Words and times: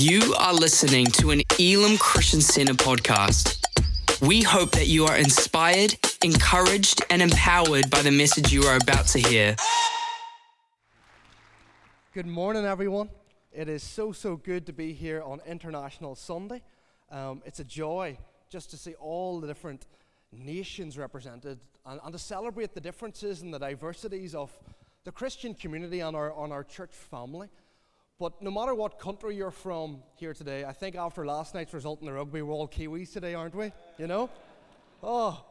You 0.00 0.34
are 0.38 0.54
listening 0.54 1.04
to 1.18 1.30
an 1.30 1.42
Elim 1.58 1.98
Christian 1.98 2.40
Center 2.40 2.72
podcast. 2.72 3.62
We 4.26 4.40
hope 4.40 4.70
that 4.70 4.86
you 4.86 5.04
are 5.04 5.14
inspired, 5.14 5.94
encouraged, 6.24 7.04
and 7.10 7.20
empowered 7.20 7.90
by 7.90 8.00
the 8.00 8.10
message 8.10 8.50
you 8.50 8.62
are 8.62 8.78
about 8.78 9.08
to 9.08 9.18
hear. 9.18 9.56
Good 12.14 12.26
morning, 12.26 12.64
everyone. 12.64 13.10
It 13.52 13.68
is 13.68 13.82
so, 13.82 14.10
so 14.10 14.36
good 14.36 14.64
to 14.68 14.72
be 14.72 14.94
here 14.94 15.20
on 15.22 15.42
International 15.46 16.14
Sunday. 16.14 16.62
Um, 17.10 17.42
it's 17.44 17.60
a 17.60 17.64
joy 17.64 18.16
just 18.48 18.70
to 18.70 18.78
see 18.78 18.94
all 18.94 19.38
the 19.38 19.46
different 19.46 19.86
nations 20.32 20.96
represented 20.96 21.58
and, 21.84 22.00
and 22.02 22.12
to 22.14 22.18
celebrate 22.18 22.72
the 22.72 22.80
differences 22.80 23.42
and 23.42 23.52
the 23.52 23.58
diversities 23.58 24.34
of 24.34 24.50
the 25.04 25.12
Christian 25.12 25.52
community 25.52 26.00
and 26.00 26.16
our, 26.16 26.32
on 26.32 26.52
our 26.52 26.64
church 26.64 26.92
family. 26.94 27.50
But 28.20 28.42
no 28.42 28.50
matter 28.50 28.74
what 28.74 28.98
country 28.98 29.34
you're 29.34 29.50
from 29.50 30.02
here 30.16 30.34
today, 30.34 30.66
I 30.66 30.74
think 30.74 30.94
after 30.94 31.24
last 31.24 31.54
night's 31.54 31.72
result 31.72 32.00
in 32.00 32.06
the 32.06 32.12
rugby, 32.12 32.42
we're 32.42 32.52
all 32.52 32.68
Kiwis 32.68 33.14
today, 33.14 33.32
aren't 33.32 33.54
we? 33.54 33.72
You 33.96 34.06
know? 34.06 34.28
Oh, 35.02 35.42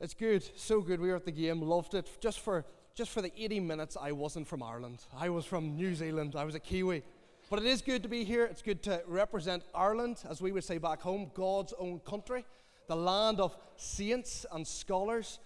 it's 0.00 0.14
good, 0.14 0.42
so 0.58 0.80
good. 0.80 0.98
We 0.98 1.10
were 1.10 1.16
at 1.16 1.26
the 1.26 1.30
game, 1.30 1.60
loved 1.60 1.92
it. 1.92 2.08
Just 2.18 2.40
for 2.40 2.64
just 2.94 3.10
for 3.10 3.20
the 3.22 3.32
80 3.36 3.60
minutes, 3.60 3.96
I 4.00 4.12
wasn't 4.12 4.48
from 4.48 4.62
Ireland. 4.62 5.04
I 5.16 5.28
was 5.28 5.44
from 5.44 5.76
New 5.76 5.94
Zealand. 5.94 6.34
I 6.36 6.44
was 6.44 6.54
a 6.54 6.60
Kiwi. 6.60 7.02
But 7.50 7.60
it 7.60 7.66
is 7.66 7.82
good 7.82 8.02
to 8.02 8.08
be 8.08 8.24
here. 8.24 8.44
It's 8.46 8.62
good 8.62 8.82
to 8.84 9.02
represent 9.06 9.62
Ireland, 9.74 10.22
as 10.28 10.40
we 10.40 10.52
would 10.52 10.64
say 10.64 10.78
back 10.78 11.02
home, 11.02 11.30
God's 11.34 11.74
own 11.78 12.00
country, 12.00 12.44
the 12.88 12.96
land 12.96 13.40
of 13.40 13.56
saints 13.76 14.46
and 14.52 14.66
scholars. 14.66 15.38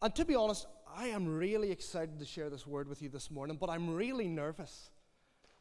And 0.00 0.14
to 0.14 0.24
be 0.24 0.34
honest, 0.34 0.66
I 0.96 1.08
am 1.08 1.28
really 1.28 1.70
excited 1.70 2.18
to 2.18 2.24
share 2.24 2.50
this 2.50 2.66
word 2.66 2.88
with 2.88 3.02
you 3.02 3.08
this 3.08 3.30
morning, 3.30 3.58
but 3.60 3.70
I'm 3.70 3.94
really 3.94 4.28
nervous. 4.28 4.90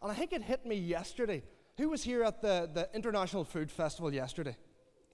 And 0.01 0.11
I 0.11 0.15
think 0.15 0.33
it 0.33 0.41
hit 0.41 0.65
me 0.65 0.75
yesterday. 0.75 1.43
Who 1.77 1.89
was 1.89 2.03
here 2.03 2.23
at 2.23 2.41
the, 2.41 2.69
the 2.73 2.89
International 2.93 3.43
Food 3.43 3.71
Festival 3.71 4.13
yesterday? 4.13 4.55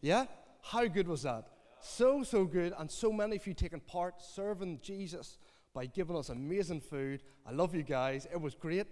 Yeah? 0.02 0.26
How 0.62 0.88
good 0.88 1.08
was 1.08 1.24
that? 1.24 1.48
So, 1.82 2.24
so 2.24 2.46
good. 2.46 2.74
And 2.78 2.90
so 2.90 3.12
many 3.12 3.36
of 3.36 3.46
you 3.46 3.54
taking 3.54 3.80
part, 3.80 4.22
serving 4.22 4.80
Jesus 4.82 5.38
by 5.74 5.86
giving 5.86 6.16
us 6.16 6.30
amazing 6.30 6.82
food. 6.82 7.24
I 7.46 7.52
love 7.52 7.76
you 7.76 7.84
guys. 7.84 8.28
It 8.32 8.40
was 8.40 8.56
great. 8.56 8.88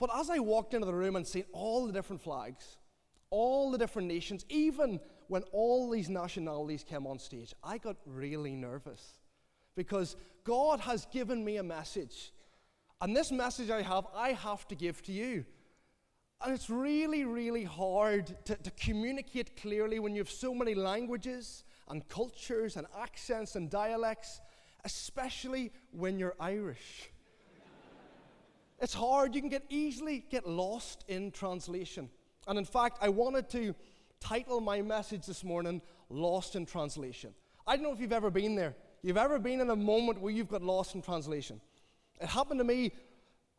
But 0.00 0.10
as 0.14 0.30
I 0.30 0.38
walked 0.38 0.74
into 0.74 0.86
the 0.86 0.94
room 0.94 1.16
and 1.16 1.26
seen 1.26 1.44
all 1.52 1.86
the 1.86 1.92
different 1.92 2.22
flags, 2.22 2.78
all 3.30 3.70
the 3.70 3.78
different 3.78 4.08
nations, 4.08 4.44
even 4.48 5.00
when 5.28 5.42
all 5.52 5.90
these 5.90 6.08
nationalities 6.08 6.84
came 6.84 7.06
on 7.06 7.18
stage, 7.18 7.54
I 7.62 7.78
got 7.78 7.96
really 8.06 8.54
nervous 8.54 9.18
because 9.76 10.16
God 10.44 10.80
has 10.80 11.06
given 11.06 11.44
me 11.44 11.56
a 11.56 11.62
message 11.62 12.32
and 13.04 13.14
this 13.14 13.30
message 13.30 13.68
I 13.68 13.82
have, 13.82 14.06
I 14.16 14.30
have 14.32 14.66
to 14.68 14.74
give 14.74 15.02
to 15.02 15.12
you. 15.12 15.44
And 16.42 16.54
it's 16.54 16.70
really, 16.70 17.26
really 17.26 17.64
hard 17.64 18.34
to, 18.46 18.54
to 18.56 18.70
communicate 18.70 19.60
clearly 19.60 19.98
when 19.98 20.14
you 20.14 20.22
have 20.22 20.30
so 20.30 20.54
many 20.54 20.74
languages 20.74 21.64
and 21.88 22.08
cultures 22.08 22.76
and 22.78 22.86
accents 22.98 23.56
and 23.56 23.68
dialects, 23.68 24.40
especially 24.86 25.70
when 25.90 26.18
you're 26.18 26.34
Irish. 26.40 27.10
it's 28.80 28.94
hard. 28.94 29.34
You 29.34 29.42
can 29.42 29.50
get 29.50 29.64
easily 29.68 30.24
get 30.30 30.48
lost 30.48 31.04
in 31.06 31.30
translation. 31.30 32.08
And 32.48 32.58
in 32.58 32.64
fact, 32.64 32.96
I 33.02 33.10
wanted 33.10 33.50
to 33.50 33.74
title 34.18 34.62
my 34.62 34.80
message 34.80 35.26
this 35.26 35.44
morning 35.44 35.82
Lost 36.08 36.56
in 36.56 36.64
Translation. 36.64 37.34
I 37.66 37.76
don't 37.76 37.82
know 37.82 37.92
if 37.92 38.00
you've 38.00 38.12
ever 38.12 38.30
been 38.30 38.54
there. 38.54 38.74
You've 39.02 39.18
ever 39.18 39.38
been 39.38 39.60
in 39.60 39.68
a 39.68 39.76
moment 39.76 40.22
where 40.22 40.32
you've 40.32 40.48
got 40.48 40.62
lost 40.62 40.94
in 40.94 41.02
translation. 41.02 41.60
It 42.20 42.28
happened 42.28 42.60
to 42.60 42.64
me 42.64 42.92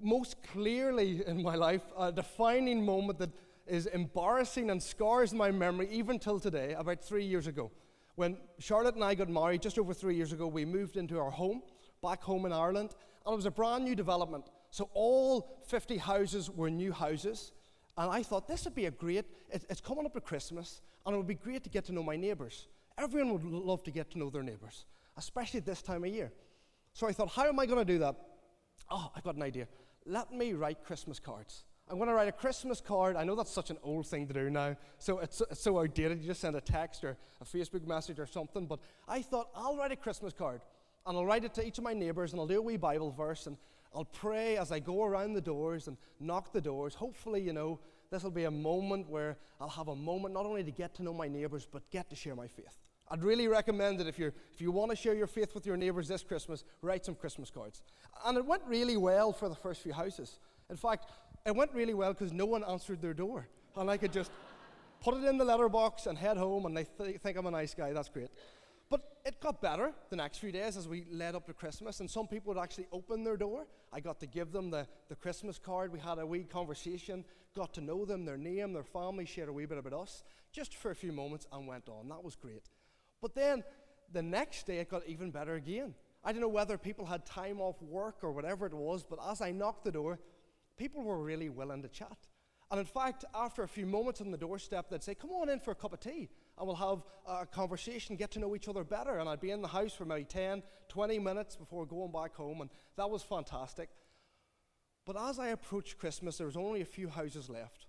most 0.02 0.44
clearly 0.44 1.24
in 1.26 1.42
my 1.42 1.56
life, 1.56 1.84
a 1.98 2.12
defining 2.12 2.86
moment 2.86 3.20
that 3.20 3.32
is 3.68 3.86
embarrassing 3.88 4.70
and 4.70 4.82
scars 4.82 5.34
my 5.34 5.52
memory 5.52 5.90
even 5.92 6.20
till 6.20 6.40
today, 6.40 6.74
about 6.74 7.04
three 7.04 7.26
years 7.26 7.48
ago. 7.48 7.72
When 8.16 8.38
Charlotte 8.60 8.96
and 8.96 9.04
I 9.04 9.16
got 9.16 9.30
married 9.30 9.62
just 9.62 9.80
over 9.80 9.94
three 9.94 10.16
years 10.16 10.32
ago, 10.32 10.48
we 10.48 10.66
moved 10.66 10.98
into 10.98 11.20
our 11.20 11.32
home, 11.32 11.62
back 12.02 12.22
home 12.22 12.46
in 12.46 12.54
Ireland, 12.54 12.92
and 13.26 13.34
it 13.34 13.36
was 13.36 13.46
a 13.46 13.52
brand 13.52 13.84
new 13.84 13.96
development. 13.96 14.46
So 14.72 14.90
all 14.94 15.62
50 15.68 15.98
houses 15.98 16.50
were 16.50 16.70
new 16.70 16.92
houses. 16.92 17.52
And 17.98 18.12
I 18.12 18.24
thought 18.24 18.48
this 18.48 18.66
would 18.66 18.76
be 18.76 18.86
a 18.86 18.92
great, 18.92 19.26
it, 19.50 19.66
it's 19.70 19.82
coming 19.82 20.06
up 20.06 20.14
to 20.14 20.22
Christmas, 20.22 20.82
and 21.06 21.14
it 21.14 21.18
would 21.18 21.28
be 21.28 21.36
great 21.36 21.64
to 21.64 21.70
get 21.70 21.86
to 21.86 21.94
know 21.94 22.04
my 22.04 22.16
neighbours. 22.16 22.68
Everyone 22.98 23.34
would 23.34 23.44
love 23.44 23.84
to 23.84 23.92
get 23.92 24.12
to 24.12 24.20
know 24.20 24.30
their 24.30 24.44
neighbours, 24.44 24.86
especially 25.18 25.60
this 25.60 25.82
time 25.82 26.04
of 26.04 26.10
year. 26.10 26.32
So 26.94 27.08
I 27.08 27.14
thought, 27.14 27.30
how 27.30 27.48
am 27.48 27.60
I 27.60 27.66
going 27.66 27.86
to 27.86 27.94
do 27.94 28.00
that? 28.00 28.16
Oh, 28.90 29.12
I've 29.16 29.24
got 29.24 29.36
an 29.36 29.44
idea. 29.44 29.68
Let 30.06 30.32
me 30.32 30.54
write 30.54 30.84
Christmas 30.84 31.20
cards. 31.20 31.64
I'm 31.90 31.98
going 31.98 32.10
to 32.10 32.16
write 32.16 32.28
a 32.28 32.32
Christmas 32.32 32.82
card. 32.82 33.16
I 33.16 33.24
know 33.24 33.36
that's 33.36 33.52
such 33.52 33.70
an 33.70 33.78
old 33.84 34.08
thing 34.08 34.28
to 34.28 34.34
do 34.34 34.50
now, 34.50 34.76
so 34.98 35.20
it's, 35.20 35.42
it's 35.42 35.62
so 35.62 35.80
outdated. 35.80 36.20
You 36.20 36.28
just 36.28 36.42
send 36.42 36.56
a 36.56 36.62
text 36.62 37.04
or 37.04 37.16
a 37.42 37.46
Facebook 37.46 37.86
message 37.86 38.20
or 38.20 38.26
something. 38.26 38.66
But 38.66 38.80
I 39.08 39.22
thought 39.22 39.50
I'll 39.56 39.78
write 39.78 39.92
a 39.92 39.96
Christmas 39.96 40.34
card, 40.34 40.62
and 41.06 41.16
I'll 41.16 41.26
write 41.26 41.44
it 41.44 41.54
to 41.56 41.66
each 41.66 41.78
of 41.78 41.84
my 41.84 41.94
neighbours, 41.94 42.32
and 42.32 42.40
I'll 42.40 42.48
do 42.48 42.58
a 42.58 42.62
wee 42.62 42.78
Bible 42.78 43.12
verse, 43.12 43.46
and 43.46 43.58
I'll 43.94 44.06
pray 44.06 44.58
as 44.58 44.72
I 44.72 44.80
go 44.80 45.04
around 45.04 45.34
the 45.34 45.42
doors 45.42 45.88
and 45.88 45.98
knock 46.20 46.52
the 46.52 46.62
doors. 46.62 46.96
Hopefully, 46.96 47.42
you 47.42 47.54
know, 47.54 47.80
this 48.10 48.24
will 48.24 48.32
be 48.32 48.46
a 48.46 48.52
moment 48.52 49.08
where 49.08 49.38
I'll 49.62 49.70
have 49.70 49.88
a 49.88 49.96
moment 49.96 50.34
not 50.34 50.46
only 50.46 50.64
to 50.64 50.72
get 50.72 50.96
to 50.96 51.04
know 51.04 51.14
my 51.14 51.28
neighbours, 51.28 51.68
but 51.72 51.90
get 51.92 52.10
to 52.10 52.16
share 52.16 52.36
my 52.36 52.48
faith. 52.48 52.78
I'd 53.10 53.24
really 53.24 53.48
recommend 53.48 54.00
that 54.00 54.08
if, 54.08 54.18
you're, 54.18 54.34
if 54.52 54.60
you 54.60 54.72
want 54.72 54.90
to 54.90 54.96
share 54.98 55.14
your 55.14 55.28
faith 55.28 55.54
with 55.54 55.66
your 55.66 55.78
neighbours 55.78 56.08
this 56.08 56.24
Christmas, 56.24 56.64
write 56.82 57.06
some 57.06 57.14
Christmas 57.16 57.52
cards. 57.52 57.84
And 58.26 58.38
it 58.38 58.46
went 58.46 58.64
really 58.66 58.98
well 58.98 59.32
for 59.32 59.48
the 59.48 59.56
first 59.56 59.82
few 59.82 59.94
houses. 59.94 60.40
In 60.70 60.76
fact, 60.76 61.12
it 61.46 61.56
went 61.56 61.72
really 61.74 61.94
well 61.94 62.14
because 62.14 62.34
no 62.34 62.46
one 62.46 62.64
answered 62.64 63.02
their 63.02 63.14
door. 63.14 63.48
And 63.76 63.90
I 63.92 63.98
could 63.98 64.12
just 64.12 64.32
put 65.02 65.16
it 65.16 65.24
in 65.24 65.38
the 65.38 65.46
letterbox 65.46 66.08
and 66.08 66.18
head 66.18 66.38
home, 66.38 66.66
and 66.66 66.76
they 66.76 66.86
th- 66.86 67.22
think 67.22 67.38
I'm 67.38 67.46
a 67.46 67.52
nice 67.52 67.76
guy. 67.76 67.94
That's 67.94 68.10
great. 68.10 68.30
But 68.90 69.02
it 69.24 69.40
got 69.40 69.62
better 69.62 69.94
the 70.10 70.16
next 70.16 70.40
few 70.40 70.52
days 70.52 70.76
as 70.78 70.88
we 70.88 71.06
led 71.12 71.36
up 71.36 71.46
to 71.46 71.54
Christmas, 71.54 72.00
and 72.00 72.10
some 72.10 72.28
people 72.28 72.54
would 72.54 72.62
actually 72.62 72.88
open 72.92 73.24
their 73.24 73.38
door. 73.38 73.68
I 73.94 74.00
got 74.00 74.20
to 74.22 74.26
give 74.26 74.52
them 74.52 74.72
the, 74.72 74.88
the 75.10 75.16
Christmas 75.16 75.60
card. 75.60 75.92
We 75.92 76.00
had 76.00 76.18
a 76.18 76.26
wee 76.26 76.44
conversation, 76.44 77.24
got 77.56 77.74
to 77.76 77.82
know 77.82 78.06
them, 78.06 78.26
their 78.26 78.38
name, 78.38 78.74
their 78.74 78.84
family, 78.84 79.26
shared 79.26 79.50
a 79.50 79.54
wee 79.54 79.66
bit 79.66 79.78
about 79.78 79.94
us, 79.94 80.24
just 80.52 80.76
for 80.76 80.90
a 80.90 80.96
few 80.96 81.12
moments, 81.12 81.46
and 81.52 81.68
went 81.68 81.88
on. 81.88 82.10
That 82.10 82.24
was 82.24 82.36
great. 82.36 82.64
But 83.22 83.36
then 83.36 83.64
the 84.12 84.22
next 84.22 84.68
day 84.68 84.78
it 84.78 84.90
got 84.90 85.08
even 85.08 85.32
better 85.32 85.56
again. 85.56 85.94
I 86.24 86.32
don't 86.32 86.42
know 86.42 86.48
whether 86.48 86.78
people 86.78 87.06
had 87.06 87.26
time 87.26 87.62
off 87.62 87.82
work 87.82 88.24
or 88.24 88.32
whatever 88.32 88.66
it 88.66 88.74
was, 88.74 89.04
but 89.04 89.20
as 89.30 89.42
I 89.42 89.52
knocked 89.52 89.84
the 89.84 89.92
door, 89.92 90.20
people 90.78 91.04
were 91.04 91.22
really 91.22 91.50
willing 91.50 91.82
to 91.84 91.88
chat. 91.88 92.18
And 92.72 92.80
in 92.80 92.86
fact, 92.86 93.26
after 93.36 93.62
a 93.62 93.68
few 93.68 93.86
moments 93.86 94.22
on 94.22 94.32
the 94.32 94.38
doorstep, 94.38 94.90
they'd 94.90 95.04
say, 95.04 95.14
Come 95.14 95.30
on 95.30 95.50
in 95.50 95.60
for 95.60 95.72
a 95.72 95.76
cup 95.76 95.94
of 95.94 96.00
tea, 96.00 96.30
and 96.58 96.68
we'll 96.68 96.76
have 96.76 97.04
a 97.28 97.46
conversation, 97.46 98.16
get 98.16 98.32
to 98.32 98.40
know 98.40 98.56
each 98.56 98.68
other 98.68 98.84
better. 98.84 99.20
And 99.20 99.30
I'd 99.30 99.40
be 99.40 99.52
in 99.52 99.62
the 99.62 99.68
house 99.68 99.94
for 99.94 100.06
maybe 100.06 100.24
10, 100.24 100.64
20 100.90 101.20
minutes 101.20 101.56
before 101.56 101.86
going 101.86 102.12
back 102.12 102.36
home, 102.36 102.62
and 102.62 102.70
that 102.98 103.10
was 103.10 103.22
fantastic. 103.22 103.90
But 105.06 105.16
as 105.22 105.38
I 105.38 105.50
approached 105.50 106.00
Christmas, 106.00 106.38
there 106.38 106.48
was 106.48 106.58
only 106.58 106.82
a 106.82 106.86
few 106.86 107.08
houses 107.08 107.50
left. 107.50 107.86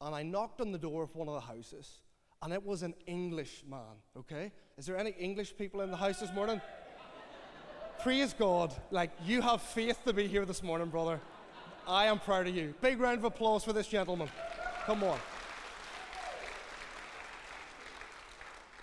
And 0.00 0.14
I 0.14 0.22
knocked 0.22 0.60
on 0.62 0.72
the 0.72 0.78
door 0.78 1.02
of 1.02 1.14
one 1.14 1.28
of 1.28 1.34
the 1.34 1.40
houses, 1.40 2.00
and 2.42 2.52
it 2.52 2.64
was 2.64 2.82
an 2.82 2.94
English 3.06 3.64
man, 3.68 3.96
okay? 4.16 4.52
Is 4.76 4.86
there 4.86 4.96
any 4.96 5.10
English 5.10 5.56
people 5.56 5.80
in 5.80 5.90
the 5.90 5.96
house 5.96 6.18
this 6.18 6.32
morning? 6.32 6.60
Praise 8.02 8.34
God. 8.34 8.74
Like, 8.90 9.12
you 9.24 9.40
have 9.40 9.62
faith 9.62 10.00
to 10.04 10.12
be 10.12 10.26
here 10.26 10.44
this 10.44 10.60
morning, 10.60 10.88
brother. 10.88 11.20
I 11.86 12.06
am 12.06 12.18
proud 12.18 12.48
of 12.48 12.56
you. 12.56 12.74
Big 12.80 12.98
round 12.98 13.18
of 13.18 13.24
applause 13.24 13.62
for 13.62 13.72
this 13.72 13.86
gentleman. 13.86 14.28
Come 14.86 15.04
on. 15.04 15.18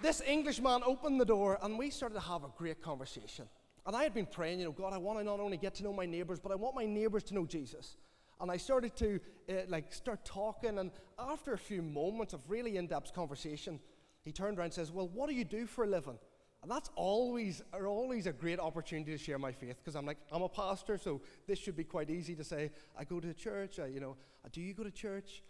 This 0.02 0.22
Englishman 0.22 0.82
opened 0.86 1.20
the 1.20 1.26
door, 1.26 1.60
and 1.62 1.78
we 1.78 1.90
started 1.90 2.16
to 2.16 2.22
have 2.22 2.46
a 2.46 2.50
great 2.58 2.82
conversation. 2.82 3.50
And 3.86 3.94
I 3.94 4.04
had 4.04 4.14
been 4.14 4.26
praying, 4.26 4.60
you 4.60 4.66
know, 4.66 4.72
God, 4.72 4.94
I 4.94 4.98
want 4.98 5.20
to 5.20 5.26
not 5.26 5.42
only 5.42 5.58
get 5.58 5.76
to 5.76 5.84
know 5.84 5.92
my 5.92 6.06
neighbors, 6.06 6.40
but 6.40 6.54
I 6.54 6.56
want 6.56 6.76
my 6.76 6.86
neighbors 6.86 7.24
to 7.24 7.34
know 7.34 7.46
Jesus. 7.46 7.98
And 8.40 8.50
I 8.50 8.58
started 8.58 8.96
to 8.98 9.20
uh, 9.50 9.54
like 9.68 9.94
start 9.94 10.24
talking, 10.24 10.80
and 10.80 10.92
after 11.18 11.54
a 11.54 11.58
few 11.58 11.82
moments 11.82 12.34
of 12.34 12.42
really 12.50 12.78
in-depth 12.78 13.14
conversation, 13.14 13.80
he 14.24 14.32
turned 14.32 14.58
around 14.58 14.66
and 14.66 14.74
says, 14.74 14.92
"Well, 14.92 15.10
what 15.10 15.30
do 15.30 15.36
you 15.36 15.44
do 15.44 15.66
for 15.66 15.84
a 15.84 15.88
living?" 15.88 16.18
And 16.62 16.70
that's 16.70 16.90
always, 16.96 17.62
always 17.74 18.28
a 18.28 18.34
great 18.34 18.60
opportunity 18.60 19.12
to 19.12 19.18
share 19.18 19.40
my 19.40 19.54
faith 19.54 19.78
because 19.78 19.96
I'm 19.96 20.06
like, 20.06 20.18
I'm 20.30 20.42
a 20.42 20.50
pastor, 20.50 20.98
so 20.98 21.22
this 21.48 21.58
should 21.58 21.78
be 21.78 21.86
quite 21.86 22.10
easy 22.10 22.36
to 22.36 22.44
say. 22.44 22.72
I 22.98 23.06
go 23.06 23.22
to 23.22 23.34
church. 23.34 23.80
I, 23.80 23.86
you 23.88 24.02
know, 24.02 24.18
do 24.52 24.60
you 24.62 24.74
go 24.74 24.84
to 24.84 24.92
church? 24.92 25.42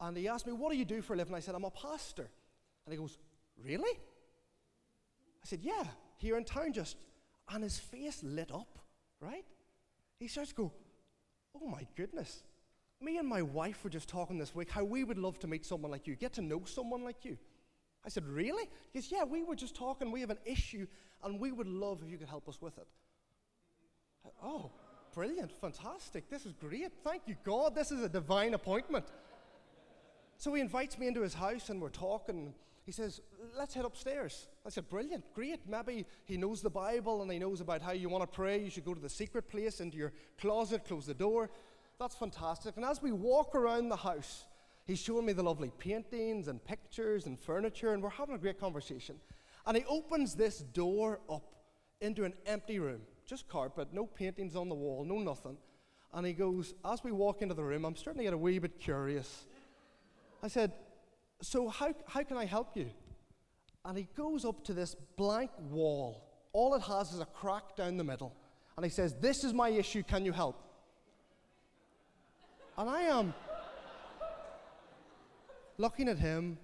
And 0.00 0.16
he 0.16 0.28
asked 0.28 0.46
me, 0.46 0.52
"What 0.52 0.70
do 0.72 0.78
you 0.78 0.84
do 0.84 1.02
for 1.02 1.14
a 1.14 1.16
living?" 1.16 1.34
I 1.34 1.40
said, 1.40 1.54
"I'm 1.54 1.64
a 1.64 1.70
pastor." 1.70 2.28
And 2.86 2.92
he 2.92 2.98
goes, 2.98 3.18
"Really?" 3.62 3.98
I 5.42 5.44
said, 5.44 5.60
"Yeah, 5.62 5.84
here 6.18 6.36
in 6.36 6.44
town, 6.44 6.72
just." 6.72 6.96
And 7.50 7.64
his 7.64 7.78
face 7.78 8.22
lit 8.22 8.52
up, 8.52 8.78
right? 9.20 9.44
He 10.18 10.28
starts 10.28 10.50
to 10.50 10.54
go, 10.56 10.72
Oh 11.60 11.66
my 11.66 11.86
goodness. 11.96 12.42
Me 13.00 13.18
and 13.18 13.28
my 13.28 13.42
wife 13.42 13.84
were 13.84 13.90
just 13.90 14.08
talking 14.08 14.38
this 14.38 14.54
week 14.54 14.70
how 14.70 14.84
we 14.84 15.04
would 15.04 15.18
love 15.18 15.38
to 15.40 15.46
meet 15.46 15.64
someone 15.64 15.90
like 15.90 16.06
you, 16.06 16.16
get 16.16 16.32
to 16.34 16.42
know 16.42 16.62
someone 16.64 17.04
like 17.04 17.24
you. 17.24 17.38
I 18.04 18.08
said, 18.08 18.26
Really? 18.26 18.68
He 18.92 18.98
goes, 18.98 19.10
Yeah, 19.10 19.24
we 19.24 19.42
were 19.42 19.56
just 19.56 19.74
talking. 19.74 20.10
We 20.10 20.20
have 20.20 20.30
an 20.30 20.38
issue, 20.44 20.86
and 21.22 21.38
we 21.38 21.52
would 21.52 21.66
love 21.66 22.00
if 22.04 22.10
you 22.10 22.18
could 22.18 22.28
help 22.28 22.48
us 22.48 22.60
with 22.60 22.78
it. 22.78 22.86
oh, 24.42 24.70
brilliant. 25.14 25.52
Fantastic. 25.60 26.30
This 26.30 26.46
is 26.46 26.52
great. 26.52 26.92
Thank 27.04 27.22
you, 27.26 27.36
God. 27.44 27.74
This 27.74 27.90
is 27.90 28.02
a 28.02 28.08
divine 28.08 28.54
appointment. 28.54 29.06
So 30.36 30.54
he 30.54 30.60
invites 30.60 30.98
me 30.98 31.08
into 31.08 31.22
his 31.22 31.34
house 31.34 31.68
and 31.68 31.80
we're 31.80 31.88
talking. 31.88 32.54
He 32.88 32.92
says, 32.92 33.20
Let's 33.54 33.74
head 33.74 33.84
upstairs. 33.84 34.48
I 34.64 34.70
said, 34.70 34.88
Brilliant, 34.88 35.22
great. 35.34 35.60
Maybe 35.68 36.06
he 36.24 36.38
knows 36.38 36.62
the 36.62 36.70
Bible 36.70 37.20
and 37.20 37.30
he 37.30 37.38
knows 37.38 37.60
about 37.60 37.82
how 37.82 37.92
you 37.92 38.08
want 38.08 38.22
to 38.22 38.34
pray. 38.34 38.62
You 38.64 38.70
should 38.70 38.86
go 38.86 38.94
to 38.94 39.00
the 39.00 39.10
secret 39.10 39.46
place, 39.46 39.82
into 39.82 39.98
your 39.98 40.14
closet, 40.40 40.86
close 40.86 41.04
the 41.04 41.12
door. 41.12 41.50
That's 42.00 42.14
fantastic. 42.14 42.76
And 42.76 42.86
as 42.86 43.02
we 43.02 43.12
walk 43.12 43.54
around 43.54 43.90
the 43.90 43.96
house, 43.96 44.46
he's 44.86 44.98
showing 44.98 45.26
me 45.26 45.34
the 45.34 45.42
lovely 45.42 45.70
paintings 45.78 46.48
and 46.48 46.64
pictures 46.64 47.26
and 47.26 47.38
furniture, 47.38 47.92
and 47.92 48.02
we're 48.02 48.08
having 48.08 48.36
a 48.36 48.38
great 48.38 48.58
conversation. 48.58 49.16
And 49.66 49.76
he 49.76 49.84
opens 49.86 50.34
this 50.34 50.60
door 50.60 51.20
up 51.28 51.44
into 52.00 52.24
an 52.24 52.32
empty 52.46 52.78
room, 52.78 53.02
just 53.26 53.48
carpet, 53.48 53.88
no 53.92 54.06
paintings 54.06 54.56
on 54.56 54.70
the 54.70 54.74
wall, 54.74 55.04
no 55.04 55.18
nothing. 55.18 55.58
And 56.14 56.26
he 56.26 56.32
goes, 56.32 56.72
as 56.86 57.04
we 57.04 57.12
walk 57.12 57.42
into 57.42 57.54
the 57.54 57.64
room, 57.64 57.84
I'm 57.84 57.96
starting 57.96 58.20
to 58.20 58.24
get 58.24 58.32
a 58.32 58.38
wee 58.38 58.58
bit 58.58 58.80
curious. 58.80 59.44
I 60.42 60.48
said, 60.48 60.72
So, 61.40 61.68
how, 61.68 61.94
how 62.06 62.22
can 62.22 62.36
I 62.36 62.44
help 62.44 62.76
you? 62.76 62.90
And 63.84 63.96
he 63.96 64.08
goes 64.16 64.44
up 64.44 64.64
to 64.64 64.74
this 64.74 64.96
blank 65.16 65.50
wall. 65.70 66.24
All 66.52 66.74
it 66.74 66.82
has 66.82 67.12
is 67.12 67.20
a 67.20 67.26
crack 67.26 67.76
down 67.76 67.96
the 67.96 68.04
middle. 68.04 68.34
And 68.76 68.84
he 68.84 68.90
says, 68.90 69.14
This 69.20 69.44
is 69.44 69.52
my 69.52 69.68
issue, 69.68 70.02
can 70.02 70.24
you 70.24 70.32
help? 70.32 70.60
And 72.76 72.88
I 72.88 73.02
am 73.02 73.34
looking 75.78 76.08
at 76.08 76.18
him, 76.18 76.58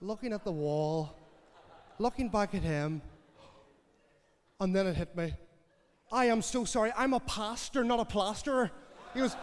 looking 0.00 0.32
at 0.32 0.44
the 0.44 0.52
wall, 0.52 1.16
looking 1.98 2.28
back 2.28 2.54
at 2.54 2.62
him, 2.62 3.02
and 4.60 4.74
then 4.74 4.86
it 4.86 4.96
hit 4.96 5.16
me. 5.16 5.34
I 6.12 6.26
am 6.26 6.42
so 6.42 6.64
sorry. 6.64 6.92
I'm 6.96 7.12
a 7.12 7.20
pastor, 7.20 7.82
not 7.82 8.00
a 8.00 8.04
plasterer. 8.04 8.70
He 9.12 9.20
goes, 9.20 9.36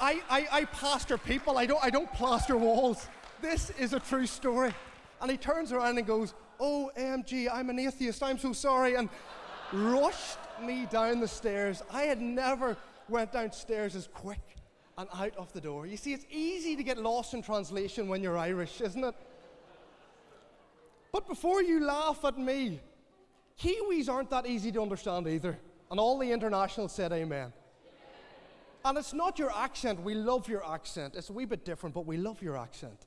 I, 0.00 0.22
I, 0.28 0.46
I 0.50 0.64
pastor 0.64 1.18
people, 1.18 1.58
I 1.58 1.66
don't, 1.66 1.82
I 1.82 1.90
don't 1.90 2.12
plaster 2.12 2.56
walls. 2.56 3.08
This 3.40 3.70
is 3.78 3.92
a 3.92 4.00
true 4.00 4.26
story. 4.26 4.74
And 5.20 5.30
he 5.30 5.36
turns 5.36 5.72
around 5.72 5.98
and 5.98 6.06
goes, 6.06 6.34
OMG, 6.60 7.48
I'm 7.52 7.70
an 7.70 7.78
atheist, 7.78 8.22
I'm 8.22 8.38
so 8.38 8.52
sorry, 8.52 8.94
and 8.94 9.08
rushed 9.72 10.38
me 10.62 10.86
down 10.90 11.20
the 11.20 11.28
stairs. 11.28 11.82
I 11.92 12.02
had 12.02 12.20
never 12.20 12.76
went 13.08 13.32
downstairs 13.32 13.96
as 13.96 14.08
quick 14.12 14.56
and 14.96 15.08
out 15.14 15.36
of 15.36 15.52
the 15.52 15.60
door. 15.60 15.86
You 15.86 15.96
see, 15.96 16.12
it's 16.12 16.26
easy 16.30 16.76
to 16.76 16.82
get 16.82 16.98
lost 16.98 17.34
in 17.34 17.42
translation 17.42 18.08
when 18.08 18.22
you're 18.22 18.38
Irish, 18.38 18.80
isn't 18.80 19.02
it? 19.02 19.14
But 21.12 21.26
before 21.28 21.62
you 21.62 21.84
laugh 21.84 22.24
at 22.24 22.38
me, 22.38 22.80
Kiwis 23.60 24.08
aren't 24.08 24.30
that 24.30 24.46
easy 24.46 24.72
to 24.72 24.82
understand 24.82 25.28
either. 25.28 25.58
And 25.90 26.00
all 26.00 26.18
the 26.18 26.30
internationals 26.30 26.92
said 26.92 27.12
amen. 27.12 27.52
And 28.84 28.98
it's 28.98 29.12
not 29.12 29.38
your 29.38 29.52
accent. 29.56 30.02
We 30.02 30.14
love 30.14 30.48
your 30.48 30.68
accent. 30.68 31.14
It's 31.16 31.30
a 31.30 31.32
wee 31.32 31.44
bit 31.44 31.64
different, 31.64 31.94
but 31.94 32.04
we 32.04 32.16
love 32.16 32.42
your 32.42 32.58
accent. 32.58 33.06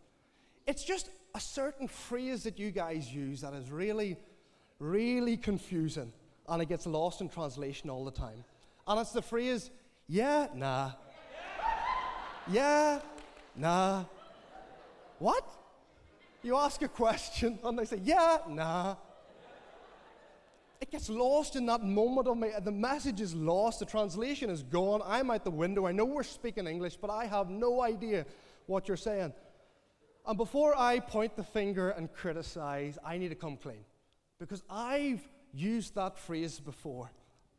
It's 0.68 0.84
just 0.84 1.10
a 1.34 1.40
certain 1.40 1.88
phrase 1.88 2.44
that 2.44 2.60
you 2.60 2.72
guys 2.72 3.12
use 3.12 3.42
that 3.42 3.54
is 3.54 3.72
really, 3.72 4.18
really 4.80 5.38
confusing. 5.38 6.12
And 6.48 6.62
it 6.62 6.68
gets 6.68 6.86
lost 6.86 7.22
in 7.22 7.30
translation 7.30 7.90
all 7.90 8.06
the 8.06 8.12
time. 8.12 8.44
And 8.88 9.00
it's 9.00 9.12
the 9.12 9.22
phrase, 9.22 9.72
yeah, 10.08 10.48
nah. 10.54 10.92
Yeah, 12.50 13.00
nah. 13.56 14.06
What? 15.20 15.44
You 16.44 16.56
ask 16.56 16.82
a 16.82 16.88
question 16.88 17.60
and 17.64 17.80
they 17.80 17.86
say, 17.86 18.00
yeah, 18.04 18.38
nah 18.48 18.96
it 20.80 20.92
gets 20.92 21.10
lost 21.10 21.56
in 21.56 21.66
that 21.66 21.84
moment 21.84 22.28
of 22.28 22.38
me. 22.38 22.52
The 22.64 22.72
message 22.72 23.20
is 23.20 23.34
lost. 23.34 23.80
The 23.80 23.86
translation 23.86 24.50
is 24.50 24.64
gone. 24.64 25.02
I'm 25.06 25.32
out 25.32 25.44
the 25.44 25.52
window. 25.52 25.88
I 25.88 25.92
know 25.92 26.06
we're 26.06 26.24
speaking 26.24 26.68
English, 26.68 26.98
but 26.98 27.10
I 27.10 27.26
have 27.26 27.50
no 27.50 27.82
idea 27.82 28.26
what 28.68 28.88
you're 28.88 28.98
saying. 28.98 29.34
And 30.28 30.38
before 30.38 30.78
I 30.78 31.00
point 31.00 31.38
the 31.38 31.44
finger 31.44 31.92
and 31.92 32.12
criticize, 32.12 33.00
I 33.04 33.18
need 33.18 33.30
to 33.30 33.36
come 33.36 33.56
clean. 33.56 33.86
Because 34.40 34.62
I've 34.70 35.26
used 35.54 35.96
that 35.96 36.20
phrase 36.20 36.60
before. 36.60 37.10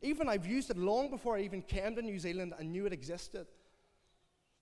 Even 0.03 0.29
I've 0.29 0.45
used 0.45 0.69
it 0.69 0.77
long 0.77 1.09
before 1.09 1.35
I 1.35 1.41
even 1.41 1.63
came 1.63 1.95
to 1.95 2.01
New 2.03 2.19
Zealand 2.19 2.53
and 2.57 2.71
knew 2.71 2.85
it 2.85 2.93
existed. 2.93 3.47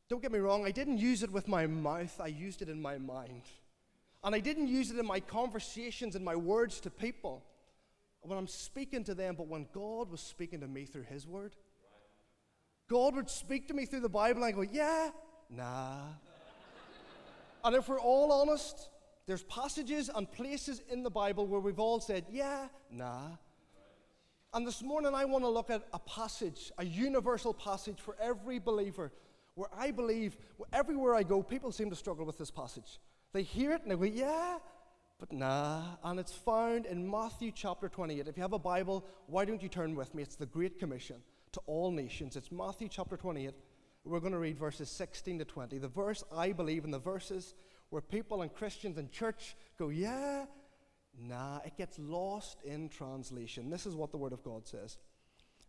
Don't 0.09 0.21
get 0.21 0.31
me 0.31 0.39
wrong, 0.39 0.65
I 0.65 0.71
didn't 0.71 0.99
use 0.99 1.21
it 1.21 1.31
with 1.31 1.49
my 1.49 1.67
mouth, 1.67 2.19
I 2.21 2.27
used 2.27 2.61
it 2.61 2.69
in 2.69 2.81
my 2.81 2.97
mind. 2.97 3.43
And 4.23 4.33
I 4.33 4.39
didn't 4.39 4.69
use 4.69 4.89
it 4.89 4.97
in 4.97 5.05
my 5.05 5.19
conversations 5.19 6.15
and 6.15 6.23
my 6.23 6.35
words 6.35 6.79
to 6.81 6.89
people 6.89 7.43
when 8.21 8.37
I'm 8.37 8.47
speaking 8.47 9.03
to 9.03 9.13
them, 9.13 9.35
but 9.35 9.47
when 9.47 9.67
God 9.73 10.09
was 10.09 10.21
speaking 10.21 10.61
to 10.61 10.67
me 10.67 10.85
through 10.85 11.03
His 11.03 11.27
Word. 11.27 11.55
God 12.89 13.15
would 13.15 13.29
speak 13.29 13.67
to 13.67 13.73
me 13.73 13.85
through 13.85 13.99
the 13.99 14.09
Bible, 14.09 14.43
and 14.43 14.45
I 14.45 14.51
go, 14.51 14.61
yeah, 14.61 15.11
nah. 15.49 16.03
And 17.63 17.75
if 17.75 17.89
we're 17.89 17.99
all 17.99 18.31
honest, 18.31 18.89
there's 19.25 19.43
passages 19.43 20.09
and 20.13 20.31
places 20.31 20.81
in 20.89 21.03
the 21.03 21.09
Bible 21.09 21.45
where 21.47 21.59
we've 21.59 21.79
all 21.79 21.99
said, 21.99 22.25
yeah, 22.31 22.67
nah. 22.91 23.29
And 24.53 24.65
this 24.65 24.81
morning 24.81 25.13
I 25.13 25.25
want 25.25 25.43
to 25.43 25.49
look 25.49 25.69
at 25.69 25.83
a 25.93 25.99
passage, 25.99 26.71
a 26.77 26.85
universal 26.85 27.53
passage 27.53 27.99
for 27.99 28.15
every 28.21 28.59
believer, 28.59 29.11
where 29.55 29.69
I 29.77 29.91
believe 29.91 30.37
everywhere 30.71 31.15
I 31.15 31.23
go, 31.23 31.43
people 31.43 31.71
seem 31.71 31.89
to 31.89 31.95
struggle 31.95 32.25
with 32.25 32.37
this 32.37 32.51
passage. 32.51 32.99
They 33.33 33.43
hear 33.43 33.73
it 33.73 33.81
and 33.81 33.91
they 33.91 33.95
go, 33.95 34.03
yeah, 34.03 34.57
but 35.19 35.33
nah, 35.33 35.81
and 36.03 36.19
it's 36.19 36.31
found 36.31 36.85
in 36.85 37.09
Matthew 37.09 37.51
chapter 37.51 37.89
28. 37.89 38.27
If 38.27 38.37
you 38.37 38.43
have 38.43 38.53
a 38.53 38.59
Bible, 38.59 39.03
why 39.25 39.45
don't 39.45 39.61
you 39.61 39.69
turn 39.69 39.95
with 39.95 40.13
me? 40.13 40.23
It's 40.23 40.35
the 40.35 40.45
Great 40.45 40.79
Commission 40.79 41.17
to 41.53 41.61
all 41.65 41.91
nations. 41.91 42.35
It's 42.35 42.51
Matthew 42.51 42.87
chapter 42.87 43.17
28. 43.17 43.53
We're 44.03 44.19
going 44.19 44.33
to 44.33 44.39
read 44.39 44.57
verses 44.57 44.89
16 44.89 45.39
to 45.39 45.45
20. 45.45 45.79
The 45.79 45.87
verse 45.87 46.23
I 46.35 46.51
believe 46.53 46.85
in 46.85 46.91
the 46.91 46.99
verses 46.99 47.55
where 47.89 48.01
people 48.01 48.41
and 48.41 48.53
Christians 48.53 48.97
and 48.97 49.11
church 49.11 49.55
go, 49.77 49.89
yeah, 49.89 50.45
nah, 51.19 51.59
it 51.65 51.77
gets 51.77 51.99
lost 51.99 52.61
in 52.63 52.89
translation. 52.89 53.69
This 53.69 53.85
is 53.85 53.95
what 53.95 54.11
the 54.11 54.17
Word 54.17 54.33
of 54.33 54.43
God 54.43 54.67
says. 54.67 54.97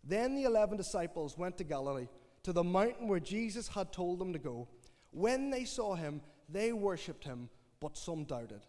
Then 0.05 0.35
the 0.35 0.45
eleven 0.45 0.77
disciples 0.77 1.37
went 1.37 1.59
to 1.59 1.65
Galilee, 1.65 2.09
to 2.45 2.53
the 2.53 2.65
mountain 2.65 3.09
where 3.09 3.21
Jesus 3.21 3.69
had 3.69 3.93
told 3.93 4.19
them 4.19 4.33
to 4.33 4.39
go. 4.39 4.69
When 5.11 5.51
they 5.51 5.65
saw 5.65 5.95
him, 5.95 6.21
they 6.49 6.73
worshipped 6.73 7.25
him, 7.25 7.49
but 7.81 7.97
some 7.97 8.25
doubted. 8.25 8.61